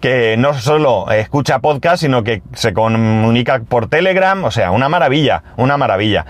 Que 0.00 0.36
no 0.36 0.54
solo 0.54 1.10
escucha 1.10 1.60
podcast, 1.60 2.02
sino 2.02 2.24
que 2.24 2.42
se 2.54 2.72
comunica 2.72 3.60
por 3.68 3.88
Telegram, 3.88 4.42
o 4.44 4.50
sea, 4.50 4.70
una 4.70 4.88
maravilla, 4.88 5.42
una 5.56 5.76
maravilla 5.76 6.24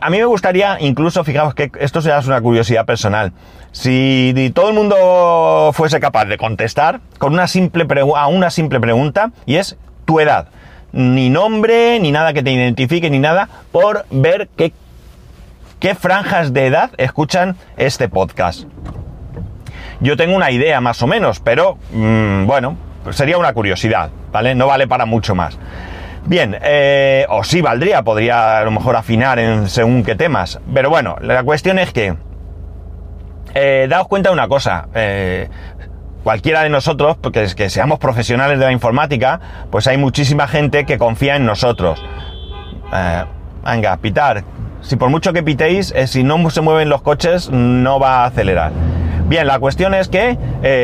a 0.00 0.10
mí 0.10 0.18
me 0.18 0.24
gustaría, 0.24 0.76
incluso, 0.80 1.24
fijaos 1.24 1.54
que 1.54 1.70
esto 1.80 2.00
sea 2.00 2.20
una 2.20 2.40
curiosidad 2.40 2.86
personal, 2.86 3.32
si 3.72 4.52
todo 4.54 4.68
el 4.68 4.74
mundo 4.74 5.70
fuese 5.72 5.98
capaz 5.98 6.26
de 6.26 6.38
contestar 6.38 7.00
con 7.18 7.32
una 7.32 7.46
simple 7.48 7.86
a 8.16 8.26
una 8.28 8.50
simple 8.50 8.78
pregunta, 8.80 9.32
y 9.46 9.56
es 9.56 9.76
tu 10.04 10.20
edad. 10.20 10.48
Ni 10.92 11.30
nombre, 11.30 11.98
ni 12.00 12.12
nada 12.12 12.32
que 12.34 12.42
te 12.42 12.52
identifique, 12.52 13.08
ni 13.10 13.18
nada, 13.18 13.48
por 13.72 14.04
ver 14.10 14.48
qué, 14.56 14.72
qué 15.80 15.94
franjas 15.94 16.52
de 16.52 16.66
edad 16.66 16.90
escuchan 16.98 17.56
este 17.78 18.08
podcast. 18.08 18.64
Yo 20.00 20.16
tengo 20.16 20.36
una 20.36 20.50
idea 20.50 20.80
más 20.80 21.00
o 21.02 21.06
menos, 21.06 21.40
pero 21.40 21.78
mm, 21.92 22.44
bueno, 22.44 22.76
sería 23.10 23.38
una 23.38 23.52
curiosidad, 23.52 24.10
¿vale? 24.32 24.54
No 24.54 24.66
vale 24.66 24.86
para 24.86 25.06
mucho 25.06 25.34
más. 25.34 25.58
Bien, 26.24 26.56
eh, 26.62 27.26
o 27.28 27.42
sí 27.42 27.62
valdría, 27.62 28.02
podría 28.02 28.58
a 28.58 28.64
lo 28.64 28.70
mejor 28.70 28.96
afinar 28.96 29.38
en 29.38 29.68
según 29.68 30.04
qué 30.04 30.14
temas. 30.14 30.60
Pero 30.72 30.90
bueno, 30.90 31.16
la 31.20 31.42
cuestión 31.42 31.78
es 31.78 31.92
que, 31.92 32.14
eh, 33.54 33.86
daos 33.88 34.08
cuenta 34.08 34.30
de 34.30 34.34
una 34.34 34.48
cosa, 34.48 34.88
eh, 34.94 35.48
cualquiera 36.24 36.62
de 36.62 36.68
nosotros, 36.68 37.16
porque 37.20 37.42
es 37.42 37.54
que 37.54 37.68
seamos 37.70 37.98
profesionales 37.98 38.58
de 38.58 38.66
la 38.66 38.72
informática, 38.72 39.40
pues 39.70 39.86
hay 39.86 39.96
muchísima 39.96 40.46
gente 40.46 40.84
que 40.84 40.98
confía 40.98 41.36
en 41.36 41.46
nosotros. 41.46 42.02
Eh, 42.92 43.24
venga, 43.64 43.96
pitar. 43.96 44.44
Si 44.80 44.96
por 44.96 45.10
mucho 45.10 45.32
que 45.32 45.42
pitéis, 45.42 45.94
si 46.06 46.24
no 46.24 46.50
se 46.50 46.60
mueven 46.60 46.88
los 46.88 47.02
coches, 47.02 47.50
no 47.50 48.00
va 48.00 48.22
a 48.22 48.26
acelerar. 48.26 48.72
Bien, 49.26 49.46
la 49.46 49.60
cuestión 49.60 49.94
es 49.94 50.08
que 50.08 50.36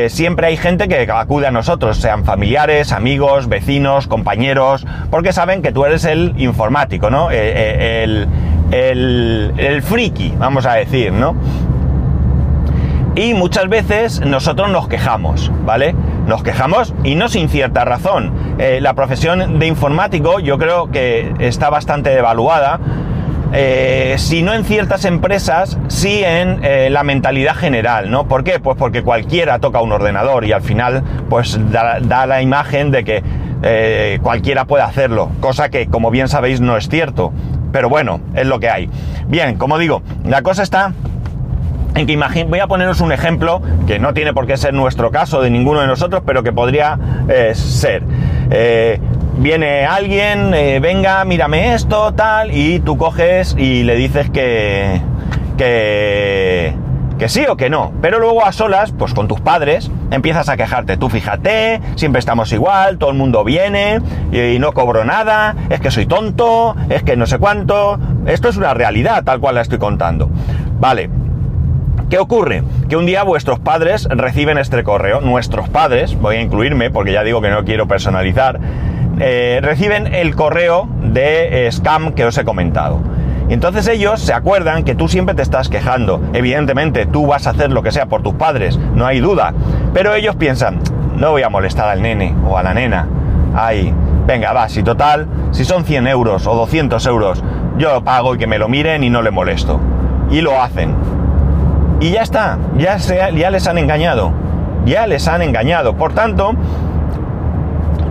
siempre 0.09 0.47
hay 0.47 0.57
gente 0.57 0.87
que 0.87 1.07
acude 1.11 1.47
a 1.47 1.51
nosotros, 1.51 1.97
sean 1.97 2.23
familiares, 2.23 2.93
amigos, 2.93 3.49
vecinos, 3.49 4.07
compañeros, 4.07 4.87
porque 5.11 5.33
saben 5.33 5.61
que 5.61 5.73
tú 5.73 5.83
eres 5.83 6.05
el 6.05 6.33
informático, 6.37 7.09
¿no? 7.09 7.29
El, 7.29 8.27
el, 8.71 9.53
el 9.57 9.81
friki, 9.81 10.33
vamos 10.37 10.65
a 10.65 10.75
decir, 10.75 11.11
¿no? 11.11 11.35
Y 13.19 13.33
muchas 13.33 13.67
veces 13.67 14.21
nosotros 14.21 14.69
nos 14.69 14.87
quejamos, 14.87 15.51
¿vale? 15.65 15.93
Nos 16.25 16.41
quejamos 16.41 16.93
y 17.03 17.15
no 17.15 17.27
sin 17.27 17.49
cierta 17.49 17.83
razón. 17.83 18.31
Eh, 18.59 18.79
la 18.79 18.93
profesión 18.93 19.59
de 19.59 19.67
informático 19.67 20.39
yo 20.39 20.57
creo 20.57 20.89
que 20.89 21.33
está 21.39 21.69
bastante 21.69 22.11
devaluada. 22.11 22.79
Eh, 23.51 24.15
si 24.17 24.41
no 24.41 24.53
en 24.53 24.63
ciertas 24.63 25.03
empresas, 25.03 25.77
sí 25.89 26.23
en 26.23 26.63
eh, 26.63 26.89
la 26.89 27.03
mentalidad 27.03 27.55
general, 27.55 28.09
¿no? 28.09 28.25
¿Por 28.25 28.45
qué? 28.45 28.61
Pues 28.61 28.77
porque 28.77 29.03
cualquiera 29.03 29.59
toca 29.59 29.81
un 29.81 29.91
ordenador 29.91 30.45
y 30.45 30.53
al 30.53 30.61
final 30.61 31.03
pues 31.29 31.59
da, 31.73 32.25
la 32.25 32.41
imagen 32.41 32.89
de 32.89 33.03
que 33.03 34.19
cualquiera 34.23 34.63
puede 34.63 34.83
hacerlo, 34.83 35.29
cosa 35.41 35.67
que 35.67 35.87
como 35.87 36.09
bien 36.09 36.29
sabéis 36.29 36.61
no 36.61 36.77
es 36.77 36.87
cierto, 36.87 37.33
pero 37.73 37.89
bueno, 37.89 38.21
es 38.33 38.47
lo 38.47 38.61
que 38.61 38.69
hay. 38.69 38.89
Bien, 39.27 39.57
como 39.57 39.77
digo, 39.77 40.01
la 40.23 40.41
cosa 40.41 40.63
está 40.63 40.93
en 41.95 42.05
que 42.05 42.13
imagine, 42.13 42.45
voy 42.45 42.59
a 42.59 42.67
poneros 42.67 43.01
un 43.01 43.11
ejemplo 43.11 43.61
que 43.87 43.99
no 43.99 44.13
tiene 44.13 44.33
por 44.33 44.47
qué 44.47 44.57
ser 44.57 44.73
nuestro 44.73 45.11
caso 45.11 45.41
de 45.41 45.49
ninguno 45.49 45.81
de 45.81 45.87
nosotros, 45.87 46.23
pero 46.25 46.43
que 46.43 46.51
podría 46.51 46.97
eh, 47.27 47.53
ser. 47.55 48.03
Eh, 48.51 48.99
viene 49.37 49.85
alguien, 49.85 50.53
eh, 50.53 50.79
venga, 50.79 51.23
mírame 51.25 51.73
esto, 51.73 52.13
tal, 52.13 52.55
y 52.55 52.79
tú 52.79 52.97
coges 52.97 53.55
y 53.57 53.83
le 53.83 53.95
dices 53.95 54.29
que, 54.29 55.01
que, 55.57 56.73
que 57.17 57.29
sí 57.29 57.45
o 57.49 57.57
que 57.57 57.69
no. 57.69 57.91
Pero 58.01 58.19
luego 58.19 58.45
a 58.45 58.51
solas, 58.51 58.91
pues 58.91 59.13
con 59.13 59.27
tus 59.27 59.41
padres, 59.41 59.91
empiezas 60.11 60.47
a 60.47 60.57
quejarte. 60.57 60.97
Tú 60.97 61.09
fíjate, 61.09 61.81
siempre 61.95 62.19
estamos 62.19 62.51
igual, 62.53 62.97
todo 62.97 63.09
el 63.09 63.17
mundo 63.17 63.43
viene 63.43 63.99
y 64.31 64.59
no 64.59 64.73
cobro 64.73 65.03
nada, 65.05 65.55
es 65.69 65.79
que 65.79 65.91
soy 65.91 66.05
tonto, 66.05 66.75
es 66.89 67.03
que 67.03 67.17
no 67.17 67.25
sé 67.25 67.39
cuánto. 67.39 67.99
Esto 68.25 68.49
es 68.49 68.57
una 68.57 68.73
realidad, 68.73 69.23
tal 69.23 69.39
cual 69.39 69.55
la 69.55 69.61
estoy 69.61 69.79
contando. 69.79 70.29
Vale, 70.79 71.09
¿Qué 72.09 72.17
ocurre? 72.17 72.63
Que 72.89 72.97
un 72.97 73.05
día 73.05 73.21
vuestros 73.21 73.59
padres 73.59 74.07
reciben 74.09 74.57
este 74.57 74.83
correo, 74.83 75.21
nuestros 75.21 75.69
padres, 75.69 76.19
voy 76.19 76.37
a 76.37 76.41
incluirme 76.41 76.89
porque 76.89 77.11
ya 77.11 77.23
digo 77.23 77.39
que 77.39 77.51
no 77.51 77.63
quiero 77.65 77.87
personalizar, 77.87 78.59
eh, 79.19 79.59
reciben 79.61 80.11
el 80.15 80.35
correo 80.35 80.89
de 81.03 81.67
eh, 81.67 81.71
scam 81.71 82.13
que 82.13 82.25
os 82.25 82.35
he 82.39 82.43
comentado. 82.43 82.99
Y 83.47 83.53
entonces 83.53 83.87
ellos 83.87 84.21
se 84.21 84.33
acuerdan 84.33 84.85
que 84.85 84.95
tú 84.95 85.07
siempre 85.07 85.35
te 85.35 85.43
estás 85.43 85.69
quejando. 85.69 86.19
Evidentemente, 86.33 87.05
tú 87.05 87.27
vas 87.27 87.45
a 87.45 87.51
hacer 87.51 87.71
lo 87.71 87.83
que 87.83 87.91
sea 87.91 88.07
por 88.07 88.23
tus 88.23 88.33
padres, 88.33 88.79
no 88.95 89.05
hay 89.05 89.19
duda. 89.19 89.53
Pero 89.93 90.15
ellos 90.15 90.35
piensan, 90.35 90.79
no 91.15 91.29
voy 91.29 91.43
a 91.43 91.49
molestar 91.49 91.89
al 91.89 92.01
nene 92.01 92.33
o 92.47 92.57
a 92.57 92.63
la 92.63 92.73
nena. 92.73 93.07
Ay, 93.53 93.93
venga, 94.25 94.51
va, 94.51 94.67
si 94.67 94.81
total, 94.81 95.27
si 95.51 95.63
son 95.63 95.85
100 95.85 96.07
euros 96.07 96.47
o 96.47 96.55
200 96.55 97.05
euros, 97.05 97.43
yo 97.77 97.93
lo 97.93 98.03
pago 98.03 98.33
y 98.33 98.39
que 98.39 98.47
me 98.47 98.57
lo 98.57 98.67
miren 98.67 99.03
y 99.03 99.11
no 99.11 99.21
le 99.21 99.29
molesto. 99.29 99.79
Y 100.31 100.41
lo 100.41 100.59
hacen. 100.59 101.18
Y 101.99 102.11
ya 102.11 102.21
está, 102.21 102.57
ya, 102.77 102.99
se, 102.99 103.17
ya 103.35 103.49
les 103.49 103.67
han 103.67 103.77
engañado. 103.77 104.31
Ya 104.85 105.05
les 105.05 105.27
han 105.27 105.41
engañado. 105.41 105.95
Por 105.95 106.13
tanto, 106.13 106.53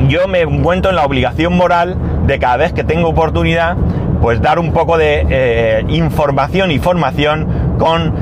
yo 0.07 0.28
me 0.28 0.42
encuentro 0.42 0.90
en 0.90 0.97
la 0.97 1.04
obligación 1.04 1.57
moral 1.57 1.97
de 2.26 2.38
cada 2.38 2.59
vez 2.59 2.73
que 2.73 2.85
tengo 2.85 3.09
oportunidad, 3.09 3.76
pues 4.21 4.42
dar 4.42 4.59
un 4.59 4.73
poco 4.73 4.99
de 4.99 5.26
eh, 5.28 5.85
información 5.88 6.71
y 6.71 6.78
formación 6.78 7.76
con 7.78 8.14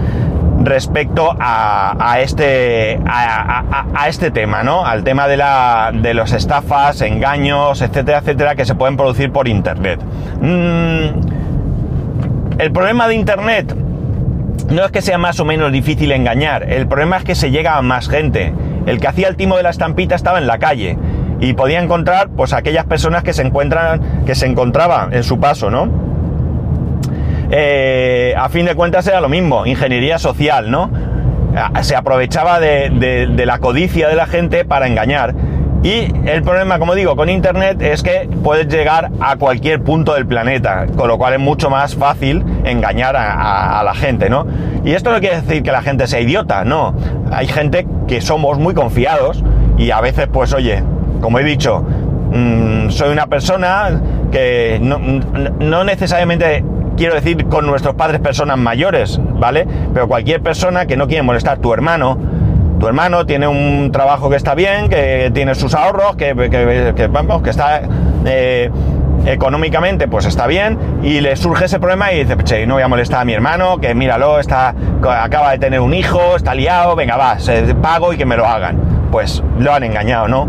respecto 0.63 1.37
a, 1.39 2.19
este, 2.21 2.99
a, 3.07 4.07
este 4.09 4.31
tema, 4.31 4.63
¿no? 4.63 4.87
Al 4.87 5.05
tema 5.05 5.29
de, 5.29 5.37
la, 5.37 5.91
de 5.93 6.15
los 6.15 6.33
estafas, 6.33 7.01
engaños, 7.03 7.83
etcétera, 7.83 8.19
etcétera, 8.19 8.55
que 8.55 8.65
se 8.65 8.75
pueden 8.75 8.97
producir 8.97 9.33
por 9.33 9.49
Internet. 9.49 10.01
Mm, 10.41 11.07
el 12.59 12.73
problema 12.73 13.07
de 13.07 13.15
Internet 13.15 13.75
no 14.71 14.85
es 14.85 14.91
que 14.91 15.03
sea 15.03 15.19
más 15.19 15.41
o 15.41 15.45
menos 15.45 15.73
difícil 15.73 16.13
engañar, 16.13 16.71
el 16.71 16.87
problema 16.87 17.19
es 17.19 17.25
que 17.25 17.35
se 17.35 17.51
llega 17.51 17.77
a 17.77 17.83
más 17.83 18.09
gente. 18.09 18.53
El 18.87 19.01
que 19.01 19.09
hacía 19.09 19.29
el 19.29 19.37
timo 19.37 19.57
de 19.57 19.63
la 19.63 19.71
estampita 19.71 20.15
estaba 20.15 20.39
en 20.39 20.47
la 20.47 20.59
calle 20.59 20.97
y 21.41 21.53
podía 21.53 21.81
encontrar 21.81 22.29
pues 22.31 22.53
aquellas 22.53 22.85
personas 22.85 23.23
que 23.23 23.33
se 23.33 23.43
encuentran 23.43 24.25
que 24.25 24.35
se 24.35 24.47
encontraban 24.47 25.13
en 25.13 25.23
su 25.23 25.39
paso, 25.39 25.71
¿no? 25.71 25.89
Eh, 27.51 28.35
a 28.37 28.49
fin 28.49 28.67
de 28.67 28.75
cuentas 28.75 29.07
era 29.07 29.21
lo 29.21 29.29
mismo, 29.29 29.67
ingeniería 29.67 30.19
social, 30.19 30.71
¿no? 30.71 30.91
Se 31.81 31.97
aprovechaba 31.97 32.61
de, 32.61 32.91
de 32.91 33.47
la 33.47 33.59
codicia 33.61 34.09
de 34.09 34.15
la 34.15 34.27
gente 34.27 34.65
para 34.65 34.87
engañar. 34.87 35.35
Y 35.87 36.13
el 36.25 36.43
problema, 36.43 36.81
como 36.81 36.97
digo, 36.97 37.15
con 37.15 37.31
Internet 37.31 37.81
es 37.81 38.03
que 38.03 38.29
puedes 38.43 38.67
llegar 38.67 39.13
a 39.21 39.37
cualquier 39.37 39.81
punto 39.85 40.15
del 40.15 40.27
planeta, 40.27 40.87
con 40.97 41.07
lo 41.07 41.17
cual 41.17 41.35
es 41.35 41.39
mucho 41.39 41.71
más 41.71 41.95
fácil 41.95 42.43
engañar 42.65 43.15
a, 43.17 43.81
la 43.85 43.95
gente, 43.95 44.29
¿no? 44.29 44.49
Y 44.85 44.95
esto 44.95 45.13
no 45.13 45.21
quiere 45.21 45.41
decir 45.43 45.63
que 45.63 45.71
la 45.71 45.83
gente 45.83 46.09
sea 46.09 46.19
idiota, 46.19 46.65
no. 46.65 46.93
Hay 47.31 47.47
gente 47.47 47.87
que 48.09 48.21
somos 48.21 48.59
muy 48.59 48.75
confiados 48.75 49.45
y 49.79 49.93
a 49.93 50.01
veces, 50.01 50.27
pues, 50.27 50.53
oye, 50.55 50.83
como 51.21 51.39
he 51.39 51.45
dicho, 51.45 51.85
mmm, 52.33 52.91
soy 52.91 53.13
una 53.13 53.29
persona 53.29 54.01
que 54.33 54.81
no, 54.83 54.99
no 54.99 55.85
necesariamente 55.85 56.65
quiero 56.97 57.15
decir 57.15 57.47
con 57.47 57.65
nuestros 57.65 57.95
padres 57.95 58.21
personas 58.21 58.59
mayores, 58.59 59.21
¿vale? 59.23 59.69
Pero 59.95 60.09
cualquier 60.09 60.43
persona 60.43 60.87
que 60.87 60.97
no 60.97 61.07
quiere 61.07 61.23
molestar 61.23 61.59
a 61.59 61.61
tu 61.61 61.73
hermano, 61.73 62.19
tu 62.79 62.87
hermano 62.87 63.27
tiene 63.27 63.47
un 63.47 63.91
trabajo 63.93 64.31
que 64.31 64.37
está 64.37 64.55
bien, 64.55 64.89
que 64.89 65.31
tiene 65.33 65.55
sus 65.55 65.75
ahorros, 65.75 66.17
que, 66.17 66.33
vamos, 67.11 67.43
que 67.43 67.51
está 67.51 67.83
eh, 68.25 68.71
económicamente 69.27 70.09
pues 70.09 70.27
está 70.27 70.47
bien 70.47 70.79
y 71.03 71.21
le 71.21 71.37
surge 71.37 71.67
ese 71.67 71.79
problema 71.79 72.13
y 72.13 72.25
dice, 72.25 72.37
che, 72.45 72.67
no 72.67 72.75
voy 72.75 72.83
a 72.83 72.89
molestar 72.89 73.21
a 73.21 73.25
mi 73.25 73.33
hermano, 73.33 73.79
que 73.79 73.95
míralo, 73.95 74.39
está, 74.39 74.75
acaba 75.03 75.53
de 75.53 75.59
tener 75.59 75.81
un 75.81 75.95
hijo, 75.95 76.37
está 76.37 76.55
liado, 76.55 76.97
venga 76.97 77.17
va, 77.17 77.37
pago 77.81 78.13
y 78.13 78.17
que 78.17 78.27
me 78.27 78.37
lo 78.37 78.47
hagan. 78.47 78.81
Pues 79.11 79.43
lo 79.59 79.73
han 79.73 79.85
engañado, 79.85 80.29
¿no? 80.29 80.49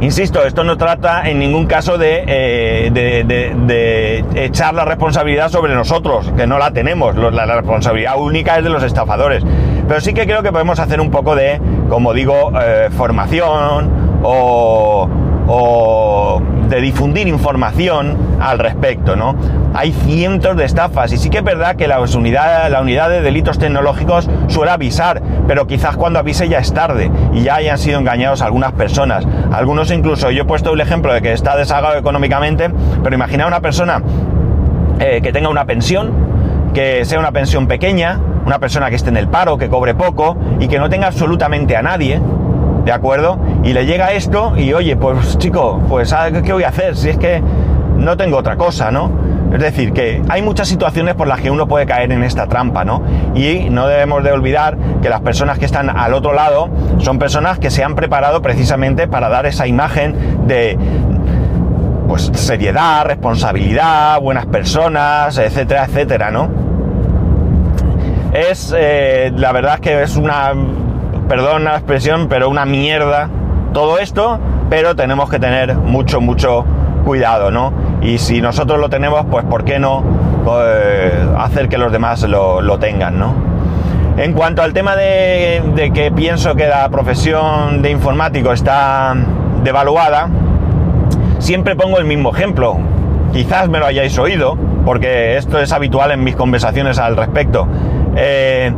Insisto, 0.00 0.44
esto 0.44 0.64
no 0.64 0.78
trata 0.78 1.28
en 1.28 1.38
ningún 1.38 1.66
caso 1.66 1.98
de, 1.98 2.24
eh, 2.26 2.90
de, 2.90 4.24
echar 4.34 4.72
la 4.72 4.86
responsabilidad 4.86 5.50
sobre 5.50 5.74
nosotros, 5.74 6.32
que 6.36 6.46
no 6.46 6.58
la 6.58 6.70
tenemos. 6.70 7.14
La, 7.16 7.44
responsabilidad 7.46 8.14
única 8.18 8.56
es 8.56 8.64
de 8.64 8.70
los 8.70 8.82
estafadores. 8.82 9.44
Pero 9.90 10.00
sí 10.00 10.14
que 10.14 10.24
creo 10.24 10.40
que 10.44 10.52
podemos 10.52 10.78
hacer 10.78 11.00
un 11.00 11.10
poco 11.10 11.34
de, 11.34 11.60
como 11.88 12.14
digo, 12.14 12.52
eh, 12.62 12.90
formación 12.96 13.90
o, 14.22 15.08
o 15.48 16.42
de 16.68 16.80
difundir 16.80 17.26
información 17.26 18.16
al 18.40 18.60
respecto, 18.60 19.16
¿no? 19.16 19.34
Hay 19.74 19.90
cientos 19.90 20.56
de 20.56 20.64
estafas 20.64 21.12
y 21.12 21.16
sí 21.16 21.28
que 21.28 21.38
es 21.38 21.44
verdad 21.44 21.74
que 21.74 21.88
la 21.88 21.98
unidad, 21.98 23.10
de 23.10 23.20
delitos 23.20 23.58
tecnológicos 23.58 24.30
suele 24.46 24.70
avisar, 24.70 25.22
pero 25.48 25.66
quizás 25.66 25.96
cuando 25.96 26.20
avise 26.20 26.48
ya 26.48 26.60
es 26.60 26.72
tarde 26.72 27.10
y 27.32 27.42
ya 27.42 27.56
hayan 27.56 27.76
sido 27.76 27.98
engañados 27.98 28.42
algunas 28.42 28.70
personas. 28.70 29.26
Algunos 29.50 29.90
incluso, 29.90 30.30
yo 30.30 30.42
he 30.42 30.46
puesto 30.46 30.72
el 30.72 30.80
ejemplo 30.80 31.12
de 31.12 31.20
que 31.20 31.32
está 31.32 31.56
desagado 31.56 31.96
económicamente, 31.96 32.70
pero 33.02 33.16
imagina 33.16 33.44
una 33.48 33.58
persona 33.58 34.00
eh, 35.00 35.20
que 35.20 35.32
tenga 35.32 35.48
una 35.48 35.64
pensión, 35.64 36.12
que 36.74 37.04
sea 37.04 37.18
una 37.18 37.32
pensión 37.32 37.66
pequeña, 37.66 38.20
una 38.50 38.58
persona 38.58 38.90
que 38.90 38.96
esté 38.96 39.10
en 39.10 39.16
el 39.16 39.28
paro, 39.28 39.58
que 39.58 39.68
cobre 39.68 39.94
poco 39.94 40.36
y 40.58 40.66
que 40.66 40.80
no 40.80 40.90
tenga 40.90 41.06
absolutamente 41.06 41.76
a 41.76 41.82
nadie, 41.82 42.20
¿de 42.84 42.90
acuerdo? 42.90 43.38
Y 43.62 43.72
le 43.74 43.86
llega 43.86 44.10
esto 44.10 44.54
y 44.56 44.72
oye, 44.72 44.96
pues 44.96 45.38
chico, 45.38 45.80
pues 45.88 46.12
¿qué 46.44 46.52
voy 46.52 46.64
a 46.64 46.70
hacer? 46.70 46.96
Si 46.96 47.10
es 47.10 47.16
que 47.16 47.40
no 47.96 48.16
tengo 48.16 48.38
otra 48.38 48.56
cosa, 48.56 48.90
¿no? 48.90 49.08
Es 49.52 49.60
decir, 49.60 49.92
que 49.92 50.20
hay 50.28 50.42
muchas 50.42 50.66
situaciones 50.66 51.14
por 51.14 51.28
las 51.28 51.40
que 51.40 51.48
uno 51.48 51.68
puede 51.68 51.86
caer 51.86 52.10
en 52.10 52.24
esta 52.24 52.48
trampa, 52.48 52.84
¿no? 52.84 53.04
Y 53.36 53.70
no 53.70 53.86
debemos 53.86 54.24
de 54.24 54.32
olvidar 54.32 54.76
que 55.00 55.08
las 55.08 55.20
personas 55.20 55.60
que 55.60 55.66
están 55.66 55.88
al 55.88 56.12
otro 56.12 56.32
lado 56.32 56.70
son 56.98 57.20
personas 57.20 57.60
que 57.60 57.70
se 57.70 57.84
han 57.84 57.94
preparado 57.94 58.42
precisamente 58.42 59.06
para 59.06 59.28
dar 59.28 59.46
esa 59.46 59.68
imagen 59.68 60.48
de 60.48 60.76
pues 62.08 62.32
seriedad, 62.34 63.04
responsabilidad, 63.04 64.20
buenas 64.20 64.46
personas, 64.46 65.38
etcétera, 65.38 65.84
etcétera, 65.84 66.32
¿no? 66.32 66.69
Es, 68.32 68.74
eh, 68.76 69.32
la 69.36 69.52
verdad 69.52 69.74
es 69.74 69.80
que 69.80 70.02
es 70.02 70.16
una, 70.16 70.52
perdón 71.28 71.64
la 71.64 71.76
expresión, 71.76 72.28
pero 72.28 72.48
una 72.48 72.64
mierda 72.64 73.28
todo 73.72 73.98
esto, 73.98 74.38
pero 74.68 74.96
tenemos 74.96 75.30
que 75.30 75.38
tener 75.38 75.76
mucho, 75.76 76.20
mucho 76.20 76.64
cuidado, 77.04 77.50
¿no? 77.50 77.72
Y 78.02 78.18
si 78.18 78.40
nosotros 78.40 78.78
lo 78.78 78.88
tenemos, 78.88 79.26
pues 79.30 79.44
¿por 79.44 79.64
qué 79.64 79.78
no 79.78 80.02
eh, 80.62 81.12
hacer 81.38 81.68
que 81.68 81.78
los 81.78 81.92
demás 81.92 82.22
lo, 82.22 82.60
lo, 82.60 82.78
tengan, 82.78 83.18
¿no? 83.18 83.34
En 84.16 84.32
cuanto 84.32 84.62
al 84.62 84.72
tema 84.72 84.96
de, 84.96 85.62
de 85.74 85.92
que 85.92 86.10
pienso 86.10 86.54
que 86.54 86.66
la 86.66 86.88
profesión 86.88 87.82
de 87.82 87.90
informático 87.90 88.52
está 88.52 89.14
devaluada, 89.62 90.28
siempre 91.38 91.76
pongo 91.76 91.98
el 91.98 92.04
mismo 92.04 92.34
ejemplo. 92.34 92.76
Quizás 93.32 93.68
me 93.68 93.78
lo 93.78 93.86
hayáis 93.86 94.18
oído, 94.18 94.56
porque 94.84 95.36
esto 95.36 95.60
es 95.60 95.72
habitual 95.72 96.10
en 96.10 96.24
mis 96.24 96.36
conversaciones 96.36 96.98
al 96.98 97.16
respecto. 97.16 97.68
Eh, 98.16 98.72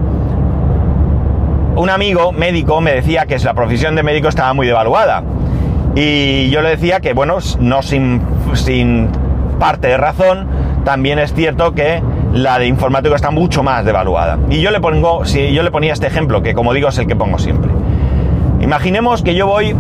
un 1.77 1.91
amigo 1.91 2.33
médico 2.33 2.81
me 2.81 2.93
decía 2.93 3.27
que 3.27 3.39
la 3.39 3.55
profesión 3.55 3.95
de 3.95 4.03
médico 4.03 4.29
estaba 4.29 4.53
muy 4.55 4.67
devaluada. 4.67 5.23
Y 5.95 6.51
yo 6.51 6.63
le 6.63 6.71
decía 6.71 7.01
que, 7.01 7.13
bueno, 7.13 7.39
no 7.59 7.83
sin, 7.83 8.23
sin 8.55 9.09
parte 9.59 9.89
de 9.89 9.97
razón, 9.97 10.47
también 10.85 11.19
es 11.19 11.35
cierto 11.35 11.75
que 11.75 12.03
la 12.33 12.59
de 12.59 12.67
informático 12.67 13.15
está 13.15 13.31
mucho 13.31 13.63
más 13.63 13.85
devaluada. 13.85 14.39
Y 14.51 14.61
yo 14.61 14.71
le 14.71 14.81
pongo, 14.81 15.25
yo 15.25 15.63
le 15.63 15.71
ponía 15.71 15.93
este 15.93 16.07
ejemplo, 16.07 16.43
que 16.43 16.55
como 16.55 16.73
digo 16.73 16.89
es 16.89 16.99
el 16.99 17.07
que 17.07 17.17
pongo 17.17 17.39
siempre. 17.39 17.71
Imaginemos 18.61 19.23
que 19.23 19.35
yo 19.35 19.47
voy, 19.47 19.75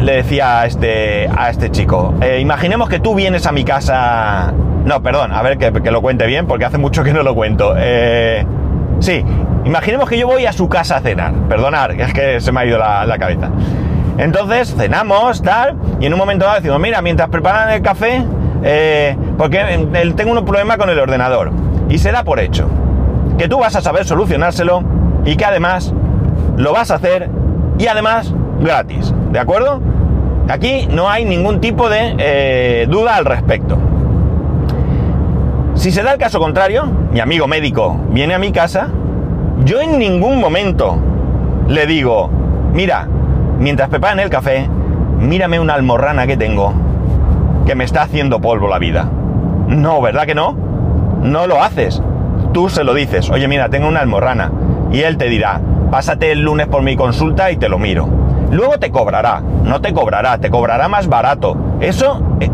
le 0.00 0.12
decía 0.12 0.60
a 0.60 0.66
este, 0.66 1.28
a 1.28 1.50
este 1.50 1.70
chico, 1.70 2.14
eh, 2.22 2.38
imaginemos 2.40 2.88
que 2.88 3.00
tú 3.00 3.14
vienes 3.14 3.46
a 3.46 3.52
mi 3.52 3.64
casa. 3.64 4.52
No, 4.84 5.02
perdón, 5.02 5.32
a 5.32 5.42
ver 5.42 5.58
que, 5.58 5.90
lo 5.90 6.00
cuente 6.00 6.26
bien, 6.26 6.46
porque 6.46 6.64
hace 6.64 6.78
mucho 6.78 7.04
que 7.04 7.12
no 7.12 7.22
lo 7.22 7.34
cuento. 7.34 7.74
Eh, 7.76 8.46
sí, 9.00 9.24
imaginemos 9.64 10.08
que 10.08 10.18
yo 10.18 10.26
voy 10.26 10.46
a 10.46 10.52
su 10.52 10.68
casa 10.68 10.96
a 10.96 11.00
cenar. 11.00 11.32
Perdonar, 11.48 11.92
es 11.92 12.12
que 12.12 12.40
se 12.40 12.52
me 12.52 12.60
ha 12.60 12.66
ido 12.66 12.78
la, 12.78 13.16
cabeza. 13.18 13.50
Entonces 14.18 14.74
cenamos, 14.76 15.42
tal, 15.42 15.76
y 16.00 16.06
en 16.06 16.12
un 16.12 16.18
momento 16.18 16.44
dado 16.44 16.56
decimos, 16.56 16.78
mira, 16.80 17.02
mientras 17.02 17.28
preparan 17.28 17.70
el 17.70 17.82
café, 17.82 18.24
eh, 18.62 19.16
porque 19.38 19.58
tengo 20.16 20.32
un 20.32 20.44
problema 20.44 20.76
con 20.76 20.90
el 20.90 20.98
ordenador 20.98 21.50
y 21.88 21.98
se 21.98 22.12
da 22.12 22.24
por 22.24 22.38
hecho 22.38 22.68
que 23.38 23.48
tú 23.48 23.58
vas 23.58 23.74
a 23.74 23.80
saber 23.80 24.04
solucionárselo 24.04 24.82
y 25.24 25.36
que 25.36 25.46
además 25.46 25.94
lo 26.56 26.72
vas 26.72 26.90
a 26.90 26.96
hacer 26.96 27.30
y 27.78 27.86
además 27.86 28.34
gratis, 28.60 29.14
¿de 29.32 29.38
acuerdo? 29.38 29.80
Aquí 30.48 30.88
no 30.90 31.08
hay 31.08 31.24
ningún 31.24 31.60
tipo 31.60 31.88
de 31.88 32.16
eh, 32.18 32.86
duda 32.90 33.16
al 33.16 33.24
respecto. 33.24 33.78
Si 35.80 35.90
se 35.90 36.02
da 36.02 36.12
el 36.12 36.18
caso 36.18 36.38
contrario, 36.40 36.84
mi 37.10 37.20
amigo 37.20 37.46
médico 37.46 37.96
viene 38.10 38.34
a 38.34 38.38
mi 38.38 38.52
casa, 38.52 38.88
yo 39.64 39.80
en 39.80 39.98
ningún 39.98 40.38
momento 40.38 40.98
le 41.68 41.86
digo, 41.86 42.28
mira, 42.74 43.08
mientras 43.58 43.88
preparan 43.88 44.20
el 44.20 44.28
café, 44.28 44.68
mírame 45.18 45.58
una 45.58 45.72
almorrana 45.72 46.26
que 46.26 46.36
tengo 46.36 46.74
que 47.64 47.74
me 47.74 47.84
está 47.84 48.02
haciendo 48.02 48.42
polvo 48.42 48.68
la 48.68 48.78
vida. 48.78 49.08
No, 49.68 50.02
¿verdad 50.02 50.26
que 50.26 50.34
no? 50.34 50.54
no 51.22 51.46
lo 51.46 51.62
haces. 51.62 52.02
Tú 52.52 52.68
se 52.68 52.84
lo 52.84 52.92
dices, 52.92 53.30
oye 53.30 53.48
mira, 53.48 53.70
tengo 53.70 53.88
una 53.88 54.00
almorrana. 54.00 54.52
Y 54.92 55.00
él 55.00 55.16
te 55.16 55.30
dirá, 55.30 55.62
pásate 55.90 56.30
el 56.30 56.42
lunes 56.42 56.66
por 56.66 56.82
mi 56.82 56.94
consulta 56.94 57.50
y 57.52 57.56
te 57.56 57.70
lo 57.70 57.78
miro. 57.78 58.06
Luego 58.50 58.78
te 58.78 58.90
cobrará, 58.90 59.40
no 59.64 59.80
te 59.80 59.94
cobrará, 59.94 60.36
te 60.36 60.50
cobrará 60.50 60.88
más 60.88 61.08
barato. 61.08 61.56
Eso 61.80 62.20
eh, 62.40 62.50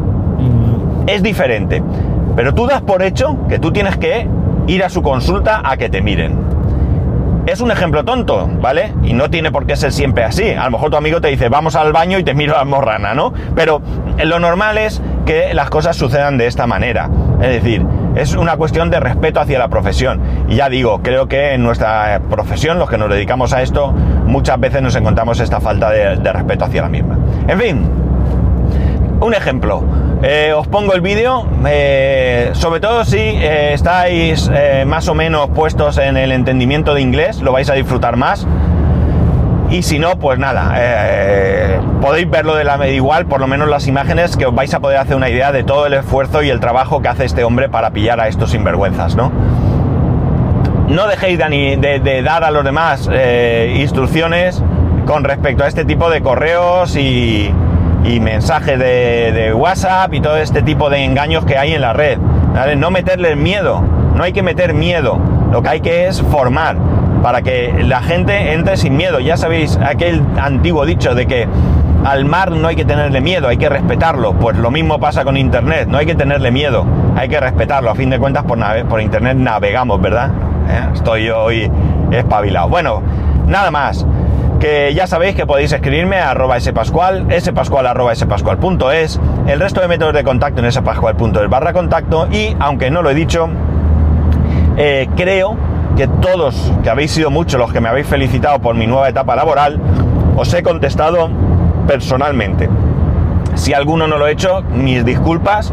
es 1.09 1.25
diferente. 1.25 1.83
Pero 2.37 2.55
tú 2.55 2.67
das 2.67 2.83
por 2.83 3.03
hecho 3.03 3.37
que 3.49 3.59
tú 3.59 3.73
tienes 3.73 3.97
que 3.97 4.29
ir 4.67 4.85
a 4.85 4.89
su 4.89 5.03
consulta 5.03 5.63
a 5.65 5.77
que 5.77 5.89
te 5.89 6.03
miren. 6.03 6.47
Es 7.47 7.61
un 7.61 7.71
ejemplo 7.71 8.05
tonto, 8.05 8.49
¿vale? 8.61 8.93
Y 9.05 9.13
no 9.13 9.31
tiene 9.31 9.53
por 9.53 9.67
qué 9.67 9.77
ser 9.77 9.93
siempre 9.93 10.25
así. 10.25 10.51
A 10.51 10.65
lo 10.65 10.73
mejor 10.73 10.91
tu 10.91 10.97
amigo 10.97 11.21
te 11.21 11.29
dice, 11.29 11.49
vamos 11.49 11.77
al 11.77 11.93
baño 11.93 12.19
y 12.19 12.25
te 12.25 12.35
miro 12.35 12.55
la 12.55 12.61
almorrana, 12.61 13.15
¿no? 13.15 13.33
Pero 13.55 13.81
lo 14.25 14.41
normal 14.41 14.79
es 14.79 15.01
que 15.25 15.55
las 15.55 15.71
cosas 15.71 15.97
sucedan 15.97 16.39
de 16.39 16.49
esta 16.49 16.67
manera. 16.67 17.09
Es 17.41 17.63
decir, 17.63 17.87
es 18.17 18.35
una 18.35 18.57
cuestión 18.57 18.91
de 18.91 18.99
respeto 18.99 19.41
hacia 19.41 19.61
la 19.61 19.69
profesión. 19.69 20.21
Y 20.49 20.57
ya 20.57 20.69
digo, 20.69 21.03
creo 21.03 21.29
que 21.29 21.53
en 21.53 21.63
nuestra 21.63 22.21
profesión, 22.31 22.81
los 22.81 22.91
que 22.91 22.99
nos 22.99 23.11
dedicamos 23.11 23.53
a 23.53 23.63
esto, 23.63 23.93
muchas 23.93 24.59
veces 24.59 24.83
nos 24.83 24.97
encontramos 24.97 25.39
esta 25.39 25.61
falta 25.61 25.91
de, 25.91 26.33
respeto 26.33 26.65
hacia 26.65 26.83
la 26.83 26.89
misma. 26.89 27.17
En 27.47 27.61
fin, 27.61 27.91
un 29.21 29.35
ejemplo. 29.35 29.85
Eh, 30.23 30.55
os 30.57 30.67
pongo 30.67 30.95
el 30.95 31.03
vídeo, 31.03 31.47
eh, 31.69 32.51
sobre 32.55 32.81
todo 32.81 33.05
si 33.05 33.19
eh, 33.19 33.75
estáis 33.75 34.51
más 34.87 35.09
o 35.09 35.15
menos 35.15 35.51
puestos 35.51 35.99
en 35.99 36.17
el 36.17 36.33
entendimiento 36.33 36.95
de 36.95 37.03
inglés, 37.03 37.43
lo 37.43 37.53
vais 37.53 37.69
a 37.69 37.75
disfrutar 37.75 38.17
más. 38.17 38.47
Y 39.69 39.83
si 39.83 39.99
no, 39.99 40.17
pues 40.19 40.39
nada, 40.39 40.75
podéis 42.01 42.31
verlo 42.31 42.55
de 42.55 42.63
la 42.63 42.79
media 42.79 42.95
igual, 42.95 43.27
por 43.27 43.41
lo 43.41 43.49
menos 43.49 43.69
las 43.69 43.89
imágenes, 43.89 44.37
que 44.37 44.47
os 44.47 44.55
vais 44.55 44.73
a 44.73 44.81
poder 44.81 44.99
hacer 44.99 45.17
una 45.17 45.29
idea 45.29 45.51
de 45.51 45.65
todo 45.65 45.87
el 45.87 45.95
esfuerzo 45.95 46.43
y 46.43 46.51
el 46.51 46.61
trabajo 46.61 47.03
que 47.03 47.09
hace 47.09 47.25
este 47.25 47.43
hombre 47.43 47.69
para 47.69 47.91
pillar 47.91 48.21
a 48.21 48.29
estos 48.29 48.53
sinvergüenzas, 48.53 49.17
¿no? 49.17 49.33
No 50.89 51.09
dejéis 51.09 51.37
de, 51.37 52.23
dar 52.25 52.45
a 52.45 52.53
los 52.53 52.65
demás 52.65 53.11
instrucciones 53.75 54.63
con 55.05 55.25
respecto 55.25 55.65
a 55.65 55.67
este 55.67 55.85
tipo 55.85 56.11
de 56.11 56.23
correos 56.23 56.95
y, 56.95 57.53
mensajes 58.21 58.79
de, 58.79 59.53
WhatsApp 59.55 60.15
y 60.15 60.21
todo 60.21 60.37
este 60.37 60.63
tipo 60.63 60.91
de 60.91 61.05
engaños 61.05 61.45
que 61.45 61.59
hay 61.59 61.75
en 61.75 61.81
la 61.81 61.93
red. 61.93 62.19
No 62.77 62.91
meterles 62.91 63.37
miedo, 63.37 63.83
no 64.15 64.23
hay 64.23 64.33
que 64.33 64.43
meter 64.43 64.75
miedo, 64.75 65.19
lo 65.53 65.63
que 65.63 65.69
hay 65.69 65.81
que 65.81 66.07
es 66.07 66.23
formar 66.23 66.77
para 67.23 67.43
que 67.43 67.75
la 67.83 68.01
gente 68.03 68.53
entre 68.53 68.77
sin 68.77 68.97
miedo. 68.97 69.19
Ya 69.19 69.37
sabéis 69.37 69.79
aquel 69.85 70.23
antiguo 70.41 70.87
dicho 70.87 71.15
de 71.15 71.27
que 71.27 71.49
al 72.05 72.25
mar 72.25 72.53
no 72.53 72.69
hay 72.69 72.77
que 72.77 72.85
tenerle 72.85 73.21
miedo, 73.21 73.49
hay 73.49 73.57
que 73.57 73.69
respetarlo. 73.69 74.35
Pues 74.35 74.57
lo 74.57 74.71
mismo 74.71 74.99
pasa 75.01 75.25
con 75.25 75.37
Internet, 75.37 75.89
no 75.89 75.99
hay 75.99 76.07
que 76.07 76.15
tenerle 76.15 76.51
miedo, 76.51 76.87
hay 77.17 77.29
que 77.29 77.41
respetarlo. 77.41 77.91
A 77.91 77.95
fin 77.95 78.11
de 78.11 78.19
cuentas 78.19 78.45
por, 78.45 78.59
por 78.89 79.01
Internet 79.01 79.37
navegamos, 79.37 80.01
¿verdad? 80.01 80.31
¿Eh? 80.69 80.91
Estoy 80.95 81.29
hoy 81.31 81.71
espabilado. 82.13 82.69
Bueno, 82.69 83.03
nada 83.47 83.71
más. 83.71 84.07
Que 84.61 84.95
ya 84.95 85.07
sabéis 85.07 85.35
que 85.35 85.47
podéis 85.47 85.73
escribirme 85.73 86.17
a 86.17 86.31
arroba 86.31 86.59
spascual, 86.59 87.27
spascual 87.41 87.87
arroba 87.87 88.15
spascual.es, 88.15 89.21
el 89.47 89.61
resto 89.61 89.81
de 89.81 89.89
métodos 89.89 90.15
de 90.15 90.25
contacto 90.25 90.65
en 90.65 90.73
spascual.es 90.73 91.51
barra 91.51 91.73
contacto 91.73 92.27
y, 92.31 92.57
aunque 92.59 92.91
no 92.91 93.03
lo 93.03 93.11
he 93.11 93.15
dicho, 93.15 93.49
eh, 94.77 95.09
creo 95.17 95.57
que 95.97 96.09
todos, 96.09 96.73
que 96.83 96.91
habéis 96.91 97.11
sido 97.11 97.31
muchos 97.31 97.59
los 97.61 97.73
que 97.73 97.81
me 97.81 97.89
habéis 97.89 98.07
felicitado 98.07 98.59
por 98.59 98.75
mi 98.75 98.87
nueva 98.87 99.09
etapa 99.09 99.37
laboral, 99.37 99.81
os 100.37 100.53
he 100.55 100.63
contestado 100.63 101.29
personalmente. 101.87 102.69
Si 103.55 103.73
alguno 103.73 104.07
no 104.07 104.19
lo 104.19 104.27
he 104.27 104.33
hecho, 104.33 104.63
mis 104.63 105.05
disculpas 105.05 105.73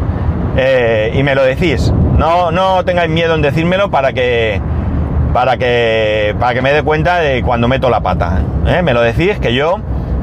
eh, 0.56 1.12
y 1.14 1.22
me 1.22 1.34
lo 1.34 1.42
decís. 1.42 1.92
No, 2.16 2.50
no 2.50 2.84
tengáis 2.84 3.10
miedo 3.10 3.34
en 3.34 3.42
decírmelo 3.42 3.90
para 3.90 4.12
que 4.12 4.60
para 5.34 5.56
que 5.56 6.34
para 6.38 6.54
que 6.54 6.62
me 6.62 6.72
dé 6.72 6.84
cuenta 6.84 7.18
de 7.18 7.42
cuando 7.42 7.66
meto 7.66 7.90
la 7.90 8.00
pata. 8.00 8.38
¿eh? 8.66 8.80
Me 8.82 8.94
lo 8.94 9.02
decís 9.02 9.38
que 9.40 9.52
yo 9.52 9.80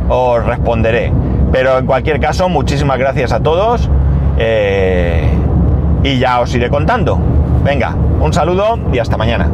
os 0.09 0.43
responderé. 0.43 1.11
Pero 1.51 1.77
en 1.77 1.85
cualquier 1.85 2.19
caso, 2.21 2.47
muchísimas 2.47 2.97
gracias 2.97 3.33
a 3.33 3.41
todos 3.41 3.89
eh, 4.39 5.29
y 6.01 6.17
ya 6.17 6.39
os 6.39 6.55
iré 6.55 6.69
contando. 6.69 7.19
Venga, 7.61 7.93
un 8.21 8.31
saludo 8.31 8.79
y 8.93 8.99
hasta 8.99 9.17
mañana. 9.17 9.49